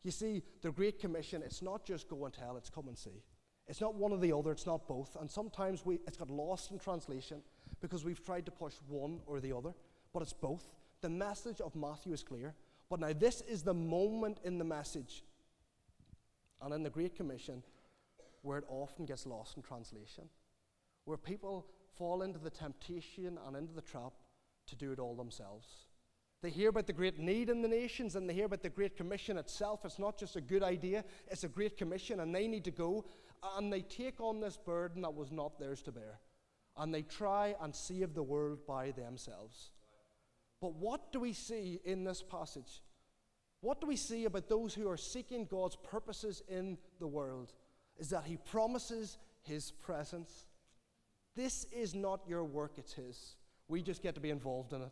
You 0.04 0.12
see, 0.12 0.44
the 0.62 0.72
Great 0.72 1.00
Commission, 1.00 1.42
it's 1.44 1.62
not 1.62 1.86
just 1.86 2.08
go 2.08 2.26
and 2.26 2.34
tell, 2.34 2.58
it's 2.58 2.70
come 2.70 2.88
and 2.88 2.98
see. 2.98 3.24
It's 3.68 3.82
not 3.82 3.96
one 3.96 4.12
or 4.12 4.18
the 4.18 4.36
other, 4.36 4.52
it's 4.52 4.66
not 4.66 4.88
both. 4.88 5.18
And 5.20 5.30
sometimes 5.30 5.86
we, 5.86 6.00
it's 6.08 6.18
got 6.18 6.30
lost 6.30 6.72
in 6.72 6.80
translation 6.80 7.42
because 7.82 8.06
we've 8.06 8.24
tried 8.24 8.46
to 8.46 8.52
push 8.52 8.76
one 8.88 9.20
or 9.26 9.40
the 9.40 9.56
other, 9.56 9.74
but 10.14 10.22
it's 10.22 10.34
both. 10.34 10.66
The 11.02 11.10
message 11.10 11.62
of 11.62 11.76
Matthew 11.76 12.14
is 12.14 12.24
clear. 12.24 12.56
But 12.90 13.02
now, 13.02 13.12
this 13.12 13.42
is 13.42 13.64
the 13.64 13.74
moment 13.74 14.40
in 14.46 14.58
the 14.58 14.64
message 14.64 15.24
and 16.62 16.74
in 16.74 16.84
the 16.84 16.90
Great 16.90 17.16
Commission 17.16 17.64
where 18.42 18.60
it 18.60 18.66
often 18.70 19.06
gets 19.06 19.26
lost 19.26 19.58
in 19.58 19.64
translation, 19.64 20.24
where 21.04 21.18
people 21.18 21.66
fall 21.98 22.22
into 22.22 22.40
the 22.40 22.50
temptation 22.50 23.38
and 23.46 23.56
into 23.56 23.74
the 23.74 23.82
trap 23.82 24.14
to 24.68 24.76
do 24.76 24.92
it 24.92 25.00
all 25.00 25.16
themselves. 25.16 25.68
They 26.44 26.50
hear 26.50 26.70
about 26.70 26.88
the 26.88 26.94
great 26.94 27.18
need 27.18 27.50
in 27.50 27.62
the 27.62 27.68
nations 27.68 28.16
and 28.16 28.30
they 28.30 28.34
hear 28.34 28.46
about 28.46 28.62
the 28.62 28.70
Great 28.70 28.96
Commission 28.96 29.38
itself. 29.38 29.86
It's 29.86 29.98
not 30.00 30.20
just 30.20 30.36
a 30.36 30.42
good 30.42 30.64
idea, 30.64 31.04
it's 31.30 31.44
a 31.44 31.50
Great 31.50 31.78
Commission, 31.78 32.20
and 32.20 32.34
they 32.34 32.48
need 32.48 32.64
to 32.66 32.72
go 32.72 33.06
and 33.56 33.72
they 33.72 33.82
take 33.82 34.20
on 34.20 34.40
this 34.40 34.58
burden 34.58 35.02
that 35.02 35.14
was 35.14 35.32
not 35.32 35.60
theirs 35.60 35.82
to 35.84 35.92
bear. 35.92 36.20
And 36.76 36.94
they 36.94 37.02
try 37.02 37.56
and 37.62 37.76
save 37.76 38.14
the 38.14 38.24
world 38.24 38.60
by 38.68 38.92
themselves. 38.92 39.72
But 40.62 40.76
what 40.76 41.12
do 41.12 41.20
we 41.20 41.34
see 41.34 41.80
in 41.86 42.04
this 42.04 42.22
passage? 42.24 42.82
What 43.62 43.82
do 43.82 43.88
we 43.88 43.96
see 43.96 44.26
about 44.26 44.50
those 44.50 44.74
who 44.74 44.90
are 44.90 44.98
seeking 44.98 45.46
God's 45.46 45.76
purposes 45.76 46.44
in 46.48 46.78
the 47.00 47.08
world? 47.08 47.54
Is 47.98 48.10
that 48.10 48.26
He 48.26 48.38
promises 48.38 49.18
His 49.42 49.72
presence. 49.72 50.47
This 51.38 51.68
is 51.72 51.94
not 51.94 52.22
your 52.28 52.44
work, 52.44 52.74
it's 52.78 52.94
His. 52.94 53.36
We 53.68 53.84
just 53.84 54.02
get 54.02 54.16
to 54.16 54.22
be 54.22 54.32
involved 54.32 54.74
in 54.74 54.82
it. 54.82 54.92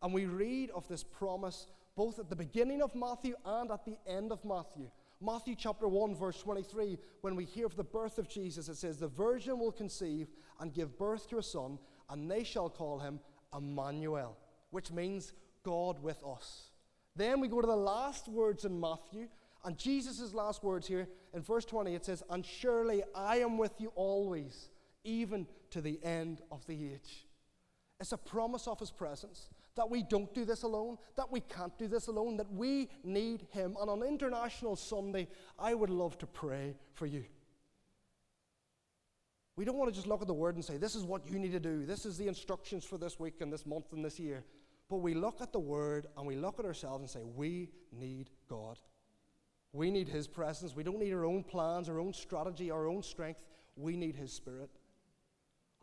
And 0.00 0.14
we 0.14 0.26
read 0.26 0.70
of 0.70 0.86
this 0.86 1.02
promise 1.02 1.66
both 1.96 2.20
at 2.20 2.30
the 2.30 2.36
beginning 2.36 2.82
of 2.82 2.94
Matthew 2.94 3.34
and 3.44 3.70
at 3.70 3.84
the 3.84 3.98
end 4.06 4.30
of 4.30 4.44
Matthew. 4.44 4.90
Matthew 5.20 5.54
chapter 5.54 5.88
1, 5.88 6.14
verse 6.14 6.40
23, 6.40 6.96
when 7.20 7.34
we 7.36 7.44
hear 7.44 7.66
of 7.66 7.76
the 7.76 7.84
birth 7.84 8.16
of 8.18 8.28
Jesus, 8.28 8.68
it 8.68 8.76
says, 8.76 8.96
The 8.96 9.08
virgin 9.08 9.58
will 9.58 9.72
conceive 9.72 10.28
and 10.60 10.72
give 10.72 10.96
birth 10.96 11.28
to 11.30 11.38
a 11.38 11.42
son, 11.42 11.78
and 12.08 12.30
they 12.30 12.44
shall 12.44 12.70
call 12.70 13.00
him 13.00 13.20
Emmanuel, 13.54 14.38
which 14.70 14.92
means 14.92 15.32
God 15.62 16.00
with 16.02 16.22
us. 16.24 16.70
Then 17.16 17.40
we 17.40 17.48
go 17.48 17.60
to 17.60 17.66
the 17.66 17.76
last 17.76 18.28
words 18.28 18.64
in 18.64 18.80
Matthew, 18.80 19.26
and 19.64 19.76
Jesus' 19.76 20.32
last 20.32 20.62
words 20.62 20.86
here 20.86 21.08
in 21.34 21.42
verse 21.42 21.64
20, 21.64 21.94
it 21.94 22.06
says, 22.06 22.22
And 22.30 22.46
surely 22.46 23.02
I 23.14 23.38
am 23.38 23.58
with 23.58 23.78
you 23.78 23.92
always, 23.96 24.70
even 25.10 25.46
to 25.70 25.80
the 25.80 25.98
end 26.04 26.42
of 26.50 26.66
the 26.66 26.92
age. 26.92 27.26
It's 27.98 28.12
a 28.12 28.18
promise 28.18 28.66
of 28.66 28.78
his 28.78 28.90
presence 28.90 29.48
that 29.76 29.88
we 29.88 30.02
don't 30.02 30.32
do 30.34 30.44
this 30.44 30.62
alone, 30.62 30.96
that 31.16 31.30
we 31.30 31.40
can't 31.40 31.76
do 31.78 31.86
this 31.86 32.06
alone, 32.08 32.36
that 32.38 32.50
we 32.52 32.88
need 33.04 33.46
him. 33.50 33.76
And 33.80 33.90
on 33.90 34.02
International 34.02 34.76
Sunday, 34.76 35.28
I 35.58 35.74
would 35.74 35.90
love 35.90 36.18
to 36.18 36.26
pray 36.26 36.76
for 36.92 37.06
you. 37.06 37.24
We 39.56 39.64
don't 39.64 39.76
want 39.76 39.90
to 39.90 39.94
just 39.94 40.06
look 40.06 40.22
at 40.22 40.28
the 40.28 40.34
word 40.34 40.54
and 40.54 40.64
say, 40.64 40.76
This 40.76 40.94
is 40.94 41.04
what 41.04 41.30
you 41.30 41.38
need 41.38 41.52
to 41.52 41.60
do. 41.60 41.84
This 41.84 42.06
is 42.06 42.16
the 42.16 42.28
instructions 42.28 42.84
for 42.84 42.96
this 42.96 43.20
week 43.20 43.40
and 43.40 43.52
this 43.52 43.66
month 43.66 43.92
and 43.92 44.04
this 44.04 44.18
year. 44.18 44.42
But 44.88 44.98
we 44.98 45.14
look 45.14 45.40
at 45.40 45.52
the 45.52 45.60
word 45.60 46.06
and 46.16 46.26
we 46.26 46.36
look 46.36 46.58
at 46.58 46.64
ourselves 46.64 47.00
and 47.00 47.10
say, 47.10 47.22
We 47.22 47.70
need 47.92 48.30
God. 48.48 48.78
We 49.72 49.90
need 49.90 50.08
His 50.08 50.26
presence. 50.26 50.74
We 50.74 50.82
don't 50.82 50.98
need 50.98 51.12
our 51.12 51.24
own 51.24 51.44
plans, 51.44 51.88
our 51.88 52.00
own 52.00 52.12
strategy, 52.12 52.70
our 52.70 52.88
own 52.88 53.02
strength. 53.02 53.40
We 53.76 53.96
need 53.96 54.16
His 54.16 54.32
Spirit. 54.32 54.70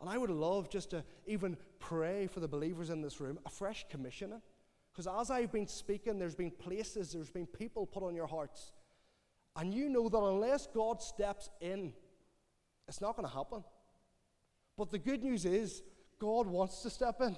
And 0.00 0.08
I 0.08 0.16
would 0.16 0.30
love 0.30 0.70
just 0.70 0.90
to 0.90 1.04
even 1.26 1.56
pray 1.80 2.26
for 2.26 2.40
the 2.40 2.48
believers 2.48 2.90
in 2.90 3.00
this 3.02 3.20
room 3.20 3.38
a 3.44 3.50
fresh 3.50 3.86
commissioning. 3.90 4.42
Because 4.92 5.20
as 5.20 5.30
I've 5.30 5.52
been 5.52 5.66
speaking, 5.66 6.18
there's 6.18 6.34
been 6.34 6.50
places, 6.50 7.12
there's 7.12 7.30
been 7.30 7.46
people 7.46 7.86
put 7.86 8.02
on 8.02 8.14
your 8.14 8.26
hearts. 8.26 8.72
And 9.56 9.74
you 9.74 9.88
know 9.88 10.08
that 10.08 10.18
unless 10.18 10.66
God 10.66 11.02
steps 11.02 11.50
in, 11.60 11.92
it's 12.86 13.00
not 13.00 13.16
going 13.16 13.28
to 13.28 13.34
happen. 13.34 13.64
But 14.76 14.90
the 14.90 14.98
good 14.98 15.22
news 15.22 15.44
is, 15.44 15.82
God 16.20 16.46
wants 16.46 16.82
to 16.82 16.90
step 16.90 17.20
in. 17.20 17.36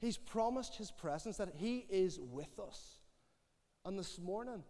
He's 0.00 0.16
promised 0.16 0.76
His 0.76 0.90
presence, 0.90 1.36
that 1.38 1.54
He 1.56 1.86
is 1.90 2.20
with 2.20 2.58
us. 2.58 2.98
And 3.84 3.98
this 3.98 4.18
morning, 4.18 4.62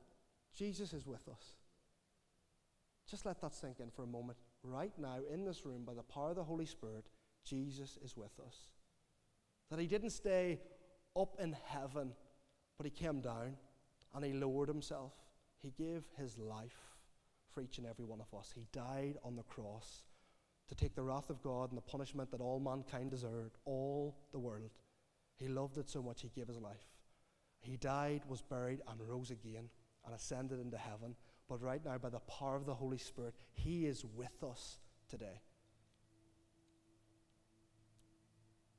Jesus 0.56 0.92
is 0.92 1.06
with 1.06 1.28
us. 1.28 1.54
Just 3.08 3.26
let 3.26 3.40
that 3.40 3.54
sink 3.54 3.80
in 3.80 3.90
for 3.90 4.02
a 4.02 4.06
moment. 4.06 4.38
Right 4.62 4.92
now, 4.98 5.18
in 5.32 5.44
this 5.44 5.64
room, 5.64 5.84
by 5.84 5.94
the 5.94 6.02
power 6.02 6.30
of 6.30 6.36
the 6.36 6.44
Holy 6.44 6.66
Spirit, 6.66 7.06
Jesus 7.46 7.98
is 8.04 8.16
with 8.16 8.38
us. 8.46 8.56
That 9.70 9.80
He 9.80 9.86
didn't 9.86 10.10
stay 10.10 10.60
up 11.18 11.36
in 11.40 11.56
heaven, 11.64 12.12
but 12.76 12.84
He 12.84 12.90
came 12.90 13.20
down 13.20 13.56
and 14.14 14.24
He 14.24 14.32
lowered 14.32 14.68
Himself. 14.68 15.12
He 15.62 15.70
gave 15.70 16.04
His 16.16 16.36
life 16.36 16.96
for 17.52 17.62
each 17.62 17.78
and 17.78 17.86
every 17.86 18.04
one 18.04 18.20
of 18.20 18.38
us. 18.38 18.52
He 18.54 18.66
died 18.72 19.16
on 19.24 19.36
the 19.36 19.42
cross 19.44 20.02
to 20.68 20.74
take 20.74 20.94
the 20.94 21.02
wrath 21.02 21.30
of 21.30 21.42
God 21.42 21.70
and 21.70 21.78
the 21.78 21.82
punishment 21.82 22.30
that 22.32 22.40
all 22.40 22.60
mankind 22.60 23.10
deserved, 23.10 23.56
all 23.64 24.16
the 24.32 24.38
world. 24.38 24.70
He 25.36 25.48
loved 25.48 25.78
it 25.78 25.88
so 25.88 26.02
much, 26.02 26.22
He 26.22 26.30
gave 26.34 26.48
His 26.48 26.60
life. 26.60 26.86
He 27.60 27.76
died, 27.76 28.22
was 28.28 28.42
buried, 28.42 28.80
and 28.88 29.00
rose 29.00 29.30
again 29.30 29.68
and 30.04 30.14
ascended 30.14 30.60
into 30.60 30.76
heaven. 30.76 31.16
But 31.48 31.62
right 31.62 31.84
now, 31.84 31.98
by 31.98 32.10
the 32.10 32.20
power 32.20 32.56
of 32.56 32.66
the 32.66 32.74
Holy 32.74 32.98
Spirit, 32.98 33.34
He 33.52 33.86
is 33.86 34.04
with 34.04 34.42
us 34.42 34.78
today. 35.08 35.40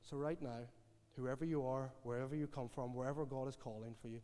So, 0.08 0.16
right 0.16 0.40
now, 0.40 0.60
whoever 1.16 1.44
you 1.44 1.66
are, 1.66 1.90
wherever 2.02 2.34
you 2.34 2.46
come 2.46 2.70
from, 2.70 2.94
wherever 2.94 3.26
God 3.26 3.46
is 3.46 3.56
calling 3.56 3.94
for 4.00 4.08
you, 4.08 4.20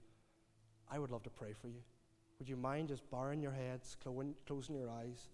I 0.91 0.99
would 0.99 1.11
love 1.11 1.23
to 1.25 1.31
pray 1.31 1.53
for 1.53 1.69
you. 1.69 1.83
Would 2.39 2.49
you 2.49 2.57
mind 2.57 2.89
just 2.89 3.09
bowing 3.11 3.43
your 3.43 3.53
heads, 3.53 3.97
closing 4.03 4.75
your 4.75 4.89
eyes, 4.89 5.29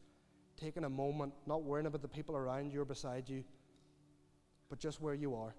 taking 0.56 0.84
a 0.84 0.88
moment, 0.88 1.34
not 1.46 1.62
worrying 1.62 1.86
about 1.86 2.02
the 2.02 2.08
people 2.08 2.36
around 2.36 2.72
you 2.72 2.80
or 2.80 2.84
beside 2.84 3.28
you, 3.28 3.44
but 4.68 4.80
just 4.80 5.00
where 5.00 5.14
you 5.14 5.36
are? 5.36 5.54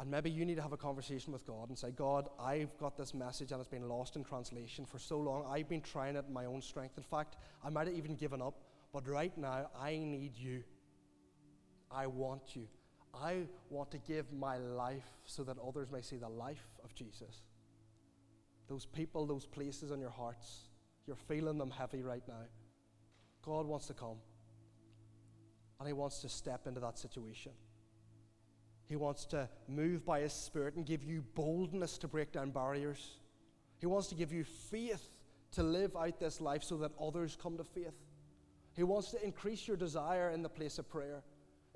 And 0.00 0.10
maybe 0.10 0.28
you 0.28 0.44
need 0.44 0.56
to 0.56 0.62
have 0.62 0.72
a 0.72 0.76
conversation 0.76 1.32
with 1.32 1.46
God 1.46 1.68
and 1.68 1.78
say, 1.78 1.92
God, 1.92 2.28
I've 2.40 2.76
got 2.78 2.96
this 2.96 3.14
message 3.14 3.52
and 3.52 3.60
it's 3.60 3.70
been 3.70 3.88
lost 3.88 4.16
in 4.16 4.24
translation 4.24 4.86
for 4.86 4.98
so 4.98 5.20
long. 5.20 5.46
I've 5.48 5.68
been 5.68 5.82
trying 5.82 6.16
it 6.16 6.24
in 6.26 6.34
my 6.34 6.46
own 6.46 6.62
strength. 6.62 6.98
In 6.98 7.04
fact, 7.04 7.36
I 7.64 7.70
might 7.70 7.86
have 7.86 7.96
even 7.96 8.16
given 8.16 8.42
up. 8.42 8.54
But 8.92 9.08
right 9.08 9.36
now, 9.38 9.70
I 9.80 9.92
need 9.92 10.32
you. 10.36 10.64
I 11.94 12.06
want 12.06 12.56
you. 12.56 12.66
I 13.14 13.42
want 13.70 13.90
to 13.92 13.98
give 13.98 14.32
my 14.32 14.58
life 14.58 15.06
so 15.24 15.44
that 15.44 15.56
others 15.66 15.90
may 15.90 16.02
see 16.02 16.16
the 16.16 16.28
life 16.28 16.66
of 16.82 16.94
Jesus. 16.94 17.44
Those 18.68 18.86
people, 18.86 19.26
those 19.26 19.46
places 19.46 19.90
in 19.92 20.00
your 20.00 20.10
hearts, 20.10 20.68
you're 21.06 21.16
feeling 21.16 21.58
them 21.58 21.70
heavy 21.70 22.02
right 22.02 22.22
now. 22.26 22.46
God 23.42 23.66
wants 23.66 23.86
to 23.86 23.94
come. 23.94 24.16
And 25.78 25.86
He 25.86 25.92
wants 25.92 26.20
to 26.22 26.28
step 26.28 26.66
into 26.66 26.80
that 26.80 26.98
situation. 26.98 27.52
He 28.86 28.96
wants 28.96 29.26
to 29.26 29.48
move 29.68 30.04
by 30.04 30.20
His 30.20 30.32
Spirit 30.32 30.74
and 30.74 30.84
give 30.84 31.04
you 31.04 31.22
boldness 31.34 31.98
to 31.98 32.08
break 32.08 32.32
down 32.32 32.50
barriers. 32.50 33.18
He 33.78 33.86
wants 33.86 34.08
to 34.08 34.14
give 34.14 34.32
you 34.32 34.44
faith 34.44 35.04
to 35.52 35.62
live 35.62 35.96
out 35.96 36.18
this 36.18 36.40
life 36.40 36.64
so 36.64 36.76
that 36.78 36.92
others 37.00 37.36
come 37.40 37.56
to 37.58 37.64
faith. 37.64 37.94
He 38.74 38.82
wants 38.82 39.10
to 39.12 39.24
increase 39.24 39.68
your 39.68 39.76
desire 39.76 40.30
in 40.30 40.42
the 40.42 40.48
place 40.48 40.78
of 40.78 40.88
prayer 40.88 41.22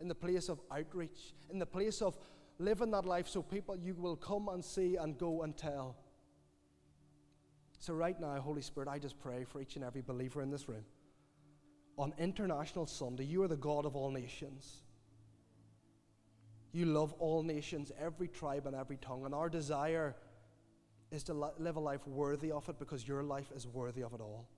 in 0.00 0.08
the 0.08 0.14
place 0.14 0.48
of 0.48 0.60
outreach, 0.70 1.34
in 1.50 1.58
the 1.58 1.66
place 1.66 2.00
of 2.02 2.16
living 2.58 2.90
that 2.90 3.04
life 3.04 3.28
so 3.28 3.42
people 3.42 3.76
you 3.76 3.94
will 3.94 4.16
come 4.16 4.48
and 4.48 4.64
see 4.64 4.96
and 4.96 5.18
go 5.18 5.42
and 5.42 5.56
tell. 5.56 5.96
So, 7.80 7.94
right 7.94 8.18
now, 8.20 8.40
Holy 8.40 8.62
Spirit, 8.62 8.88
I 8.88 8.98
just 8.98 9.20
pray 9.20 9.44
for 9.44 9.60
each 9.60 9.76
and 9.76 9.84
every 9.84 10.02
believer 10.02 10.42
in 10.42 10.50
this 10.50 10.68
room. 10.68 10.84
On 11.96 12.12
International 12.18 12.86
Sunday, 12.86 13.24
you 13.24 13.42
are 13.42 13.48
the 13.48 13.56
God 13.56 13.86
of 13.86 13.94
all 13.94 14.10
nations. 14.10 14.82
You 16.72 16.86
love 16.86 17.12
all 17.14 17.42
nations, 17.42 17.92
every 18.00 18.28
tribe 18.28 18.66
and 18.66 18.74
every 18.74 18.96
tongue, 18.96 19.24
and 19.24 19.34
our 19.34 19.48
desire 19.48 20.16
is 21.10 21.22
to 21.24 21.52
live 21.58 21.76
a 21.76 21.80
life 21.80 22.06
worthy 22.06 22.52
of 22.52 22.68
it 22.68 22.78
because 22.78 23.06
your 23.06 23.22
life 23.22 23.50
is 23.54 23.66
worthy 23.66 24.02
of 24.02 24.12
it 24.12 24.20
all. 24.20 24.48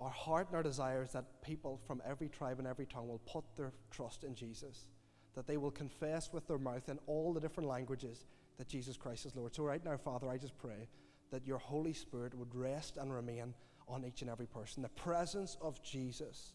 Our 0.00 0.10
heart 0.10 0.48
and 0.48 0.56
our 0.56 0.62
desire 0.62 1.02
is 1.02 1.12
that 1.12 1.42
people 1.42 1.80
from 1.86 2.02
every 2.06 2.28
tribe 2.28 2.58
and 2.58 2.66
every 2.66 2.86
tongue 2.86 3.08
will 3.08 3.20
put 3.20 3.44
their 3.56 3.72
trust 3.90 4.24
in 4.24 4.34
Jesus, 4.34 4.88
that 5.34 5.46
they 5.46 5.56
will 5.56 5.70
confess 5.70 6.32
with 6.32 6.46
their 6.46 6.58
mouth 6.58 6.88
in 6.88 6.98
all 7.06 7.32
the 7.32 7.40
different 7.40 7.68
languages 7.68 8.26
that 8.58 8.68
Jesus 8.68 8.96
Christ 8.96 9.26
is 9.26 9.36
Lord. 9.36 9.54
So, 9.54 9.62
right 9.62 9.84
now, 9.84 9.96
Father, 9.96 10.28
I 10.28 10.36
just 10.36 10.56
pray 10.58 10.88
that 11.30 11.46
your 11.46 11.58
Holy 11.58 11.92
Spirit 11.92 12.34
would 12.34 12.54
rest 12.54 12.96
and 12.96 13.12
remain 13.12 13.54
on 13.88 14.04
each 14.04 14.22
and 14.22 14.30
every 14.30 14.46
person. 14.46 14.82
The 14.82 14.88
presence 14.90 15.56
of 15.60 15.82
Jesus 15.82 16.54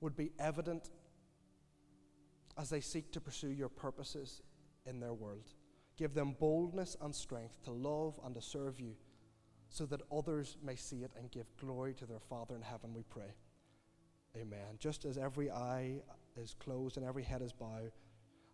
would 0.00 0.16
be 0.16 0.32
evident 0.38 0.90
as 2.58 2.70
they 2.70 2.80
seek 2.80 3.12
to 3.12 3.20
pursue 3.20 3.50
your 3.50 3.68
purposes 3.68 4.42
in 4.86 5.00
their 5.00 5.14
world. 5.14 5.48
Give 5.96 6.14
them 6.14 6.36
boldness 6.38 6.96
and 7.00 7.14
strength 7.14 7.62
to 7.64 7.70
love 7.70 8.18
and 8.24 8.34
to 8.34 8.42
serve 8.42 8.80
you 8.80 8.94
so 9.72 9.86
that 9.86 10.02
others 10.14 10.58
may 10.62 10.76
see 10.76 11.02
it 11.02 11.10
and 11.18 11.30
give 11.30 11.46
glory 11.58 11.94
to 11.94 12.04
their 12.04 12.20
Father 12.20 12.54
in 12.54 12.60
heaven, 12.60 12.92
we 12.94 13.02
pray. 13.04 13.32
Amen. 14.36 14.76
Just 14.78 15.06
as 15.06 15.16
every 15.16 15.50
eye 15.50 15.94
is 16.36 16.54
closed 16.60 16.98
and 16.98 17.06
every 17.06 17.22
head 17.22 17.40
is 17.40 17.52
bowed, 17.52 17.92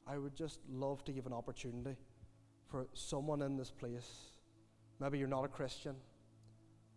I 0.07 0.17
would 0.17 0.37
just 0.37 0.61
love 0.71 1.05
to 1.05 1.13
give 1.13 1.27
an 1.27 1.33
opportunity 1.33 1.97
for 2.69 2.87
someone 2.95 3.43
in 3.43 3.57
this 3.57 3.71
place, 3.71 4.09
maybe 5.01 5.19
you're 5.19 5.27
not 5.27 5.45
a 5.45 5.49
Christian, 5.49 5.97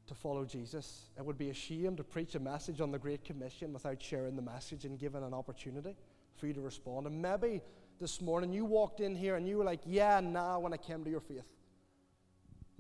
to 0.08 0.14
follow 0.14 0.46
Jesus. 0.46 1.10
It 1.18 1.26
would 1.26 1.38
be 1.38 1.50
a 1.50 1.54
shame 1.54 1.96
to 1.96 2.04
preach 2.04 2.36
a 2.36 2.40
message 2.40 2.80
on 2.80 2.92
the 2.92 3.00
Great 3.00 3.24
Commission 3.24 3.74
without 3.74 4.02
sharing 4.02 4.36
the 4.36 4.42
message 4.42 4.86
and 4.86 5.00
giving 5.00 5.24
an 5.24 5.34
opportunity 5.34 5.96
for 6.36 6.48
you 6.48 6.54
to 6.54 6.62
respond. 6.62 7.08
And 7.08 7.22
maybe 7.22 7.62
this 8.00 8.22
morning 8.22 8.54
you 8.54 8.66
walked 8.66 9.00
in 9.00 9.16
here 9.16 9.36
and 9.36 9.48
you 9.48 9.58
were 9.58 9.64
like, 9.64 9.82
yeah, 9.86 10.20
now 10.20 10.30
nah, 10.30 10.60
when 10.60 10.74
I 10.74 10.78
came 10.78 11.04
to 11.06 11.10
your 11.10 11.22
faith. 11.22 11.46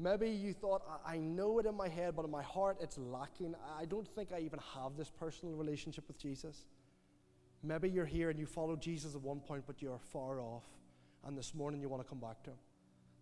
Maybe 0.01 0.29
you 0.29 0.53
thought, 0.53 0.81
I 1.05 1.17
know 1.17 1.59
it 1.59 1.67
in 1.67 1.75
my 1.75 1.87
head, 1.87 2.15
but 2.15 2.25
in 2.25 2.31
my 2.31 2.41
heart 2.41 2.77
it's 2.81 2.97
lacking. 2.97 3.53
I 3.77 3.85
don't 3.85 4.07
think 4.07 4.29
I 4.35 4.39
even 4.39 4.59
have 4.73 4.97
this 4.97 5.11
personal 5.11 5.53
relationship 5.53 6.07
with 6.07 6.17
Jesus. 6.17 6.65
Maybe 7.61 7.87
you're 7.87 8.05
here 8.05 8.31
and 8.31 8.39
you 8.39 8.47
followed 8.47 8.81
Jesus 8.81 9.13
at 9.13 9.21
one 9.21 9.41
point, 9.41 9.65
but 9.67 9.79
you're 9.79 9.99
far 9.99 10.39
off. 10.39 10.63
And 11.23 11.37
this 11.37 11.53
morning 11.53 11.81
you 11.81 11.89
want 11.89 12.01
to 12.01 12.09
come 12.09 12.19
back 12.19 12.41
to 12.43 12.49
Him. 12.49 12.57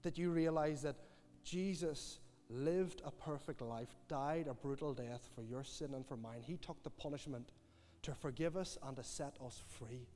That 0.04 0.18
you 0.18 0.32
realize 0.32 0.82
that 0.84 0.96
Jesus 1.44 2.20
lived 2.50 3.02
a 3.04 3.12
perfect 3.12 3.62
life, 3.62 3.94
died 4.08 4.48
a 4.50 4.54
brutal 4.54 4.94
death 4.94 5.28
for 5.36 5.44
your 5.44 5.66
sin 5.66 5.94
and 5.94 6.08
for 6.08 6.16
mine. 6.16 6.42
He 6.42 6.56
took 6.56 6.82
the 6.84 6.90
punishment 6.90 7.50
to 8.04 8.14
forgive 8.14 8.56
us 8.56 8.78
and 8.84 8.96
to 8.96 9.04
set 9.04 9.36
us 9.46 9.62
free. 9.68 10.08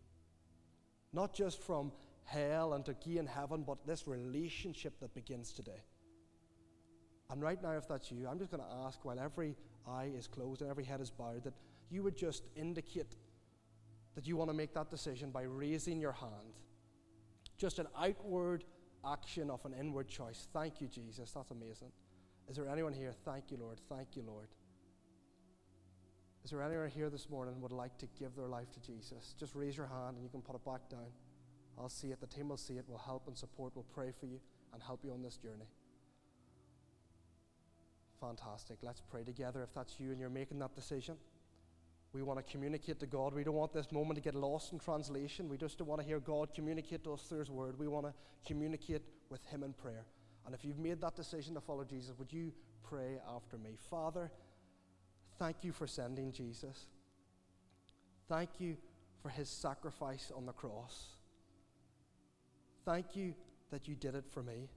Not 1.12 1.34
just 1.34 1.62
from 1.62 1.92
hell 2.24 2.74
and 2.74 2.86
to 2.86 2.94
gain 2.94 3.26
heaven, 3.26 3.64
but 3.68 3.86
this 3.86 4.08
relationship 4.08 4.98
that 5.02 5.14
begins 5.14 5.52
today. 5.52 5.84
And 7.30 7.42
right 7.42 7.62
now, 7.62 7.72
if 7.72 7.88
that's 7.88 8.12
you, 8.12 8.28
I'm 8.30 8.38
just 8.38 8.52
going 8.52 8.64
to 8.64 8.76
ask 8.86 9.04
while 9.04 9.20
every 9.20 9.56
eye 9.88 10.12
is 10.16 10.28
closed 10.28 10.62
and 10.62 10.70
every 10.70 10.84
head 10.84 11.02
is 11.02 11.10
bowed 11.10 11.44
that 11.44 11.54
you 11.90 12.04
would 12.04 12.16
just 12.16 12.44
indicate 12.56 13.16
that 14.16 14.28
you 14.28 14.38
want 14.38 14.50
to 14.50 14.54
make 14.54 14.74
that 14.74 14.90
decision 14.90 15.32
by 15.32 15.44
raising 15.44 16.00
your 16.00 16.12
hand. 16.12 16.62
Just 17.58 17.80
an 17.80 17.88
outward 18.00 18.64
action 19.06 19.50
of 19.50 19.66
an 19.66 19.74
inward 19.74 20.08
choice. 20.08 20.48
Thank 20.54 20.82
you, 20.82 20.88
Jesus. 20.88 21.32
That's 21.32 21.52
amazing. 21.52 21.92
Is 22.50 22.56
there 22.56 22.68
anyone 22.68 22.94
here? 22.94 23.14
Thank 23.26 23.52
you, 23.52 23.58
Lord. 23.58 23.80
Thank 23.90 24.16
you, 24.16 24.24
Lord. 24.26 24.48
Is 26.44 26.52
there 26.52 26.62
anyone 26.62 26.90
here 26.90 27.10
this 27.10 27.30
morning 27.30 27.62
would 27.62 27.72
like 27.72 27.98
to 28.00 28.08
give 28.20 28.36
their 28.36 28.48
life 28.48 28.70
to 28.74 28.80
Jesus? 28.82 29.34
Just 29.40 29.56
raise 29.56 29.78
your 29.78 29.88
hand 29.88 30.16
and 30.16 30.24
you 30.24 30.30
can 30.30 30.42
put 30.42 30.56
it 30.56 30.66
back 30.66 30.90
down. 30.90 31.08
I'll 31.80 31.90
see 31.90 32.10
it. 32.10 32.20
The 32.20 32.28
team 32.28 32.50
will 32.50 32.58
see 32.58 32.74
it. 32.74 32.86
We'll 32.88 32.98
help 32.98 33.28
and 33.28 33.38
support. 33.38 33.72
We'll 33.76 33.86
pray 33.94 34.12
for 34.20 34.26
you 34.26 34.40
and 34.74 34.84
help 34.84 35.04
you 35.04 35.12
on 35.12 35.22
this 35.22 35.38
journey. 35.38 35.66
Fantastic. 38.24 38.78
Let's 38.82 39.02
pray 39.02 39.26
together 39.26 39.62
if 39.64 39.74
that's 39.74 40.00
you 40.00 40.12
and 40.12 40.20
you're 40.20 40.30
making 40.30 40.58
that 40.60 40.74
decision. 40.74 41.18
We 42.14 42.22
want 42.22 42.40
to 42.40 42.50
communicate 42.50 42.98
to 43.02 43.06
God. 43.06 43.34
We 43.34 43.44
don't 43.44 43.56
want 43.56 43.74
this 43.74 43.92
moment 43.92 44.16
to 44.16 44.22
get 44.22 44.34
lost 44.34 44.72
in 44.72 44.80
translation. 44.80 45.50
We 45.50 45.58
just 45.58 45.78
don't 45.78 45.90
want 45.90 46.00
to 46.00 46.08
hear 46.08 46.22
God 46.22 46.54
communicate 46.56 47.04
to 47.04 47.14
us 47.14 47.24
through 47.24 47.40
His 47.40 47.52
Word. 47.52 47.78
We 47.78 47.90
want 47.90 48.06
to 48.06 48.14
communicate 48.48 49.02
with 49.30 49.44
Him 49.48 49.62
in 49.64 49.74
prayer. 49.74 50.06
And 50.46 50.56
if 50.56 50.64
you've 50.64 50.80
made 50.80 51.02
that 51.02 51.18
decision 51.18 51.54
to 51.56 51.60
follow 51.60 51.84
Jesus, 51.84 52.18
would 52.18 52.32
you 52.32 52.54
pray 52.82 53.20
after 53.36 53.58
me? 53.58 53.72
Father, 53.90 54.32
thank 55.38 55.58
you 55.64 55.74
for 55.74 55.86
sending 55.86 56.32
Jesus. 56.32 56.86
Thank 58.30 58.52
you 58.60 58.78
for 59.22 59.28
His 59.28 59.50
sacrifice 59.50 60.32
on 60.34 60.46
the 60.46 60.54
cross. 60.54 61.08
Thank 62.86 63.18
you 63.18 63.34
that 63.72 63.90
you 63.90 63.96
did 63.96 64.16
it 64.16 64.26
for 64.32 64.44
me. 64.44 64.70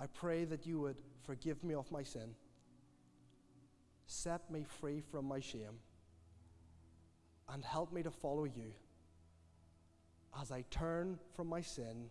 I 0.00 0.06
pray 0.06 0.44
that 0.46 0.66
you 0.66 0.80
would 0.80 0.96
forgive 1.24 1.62
me 1.62 1.74
of 1.74 1.90
my 1.92 2.02
sin 2.02 2.34
set 4.10 4.50
me 4.50 4.64
free 4.80 5.00
from 5.00 5.24
my 5.24 5.38
shame, 5.38 5.78
and 7.48 7.64
help 7.64 7.92
me 7.92 8.02
to 8.02 8.10
follow 8.10 8.44
you 8.44 8.72
as 10.40 10.50
I 10.50 10.64
turn 10.70 11.18
from 11.34 11.48
my 11.48 11.60
sin 11.60 12.10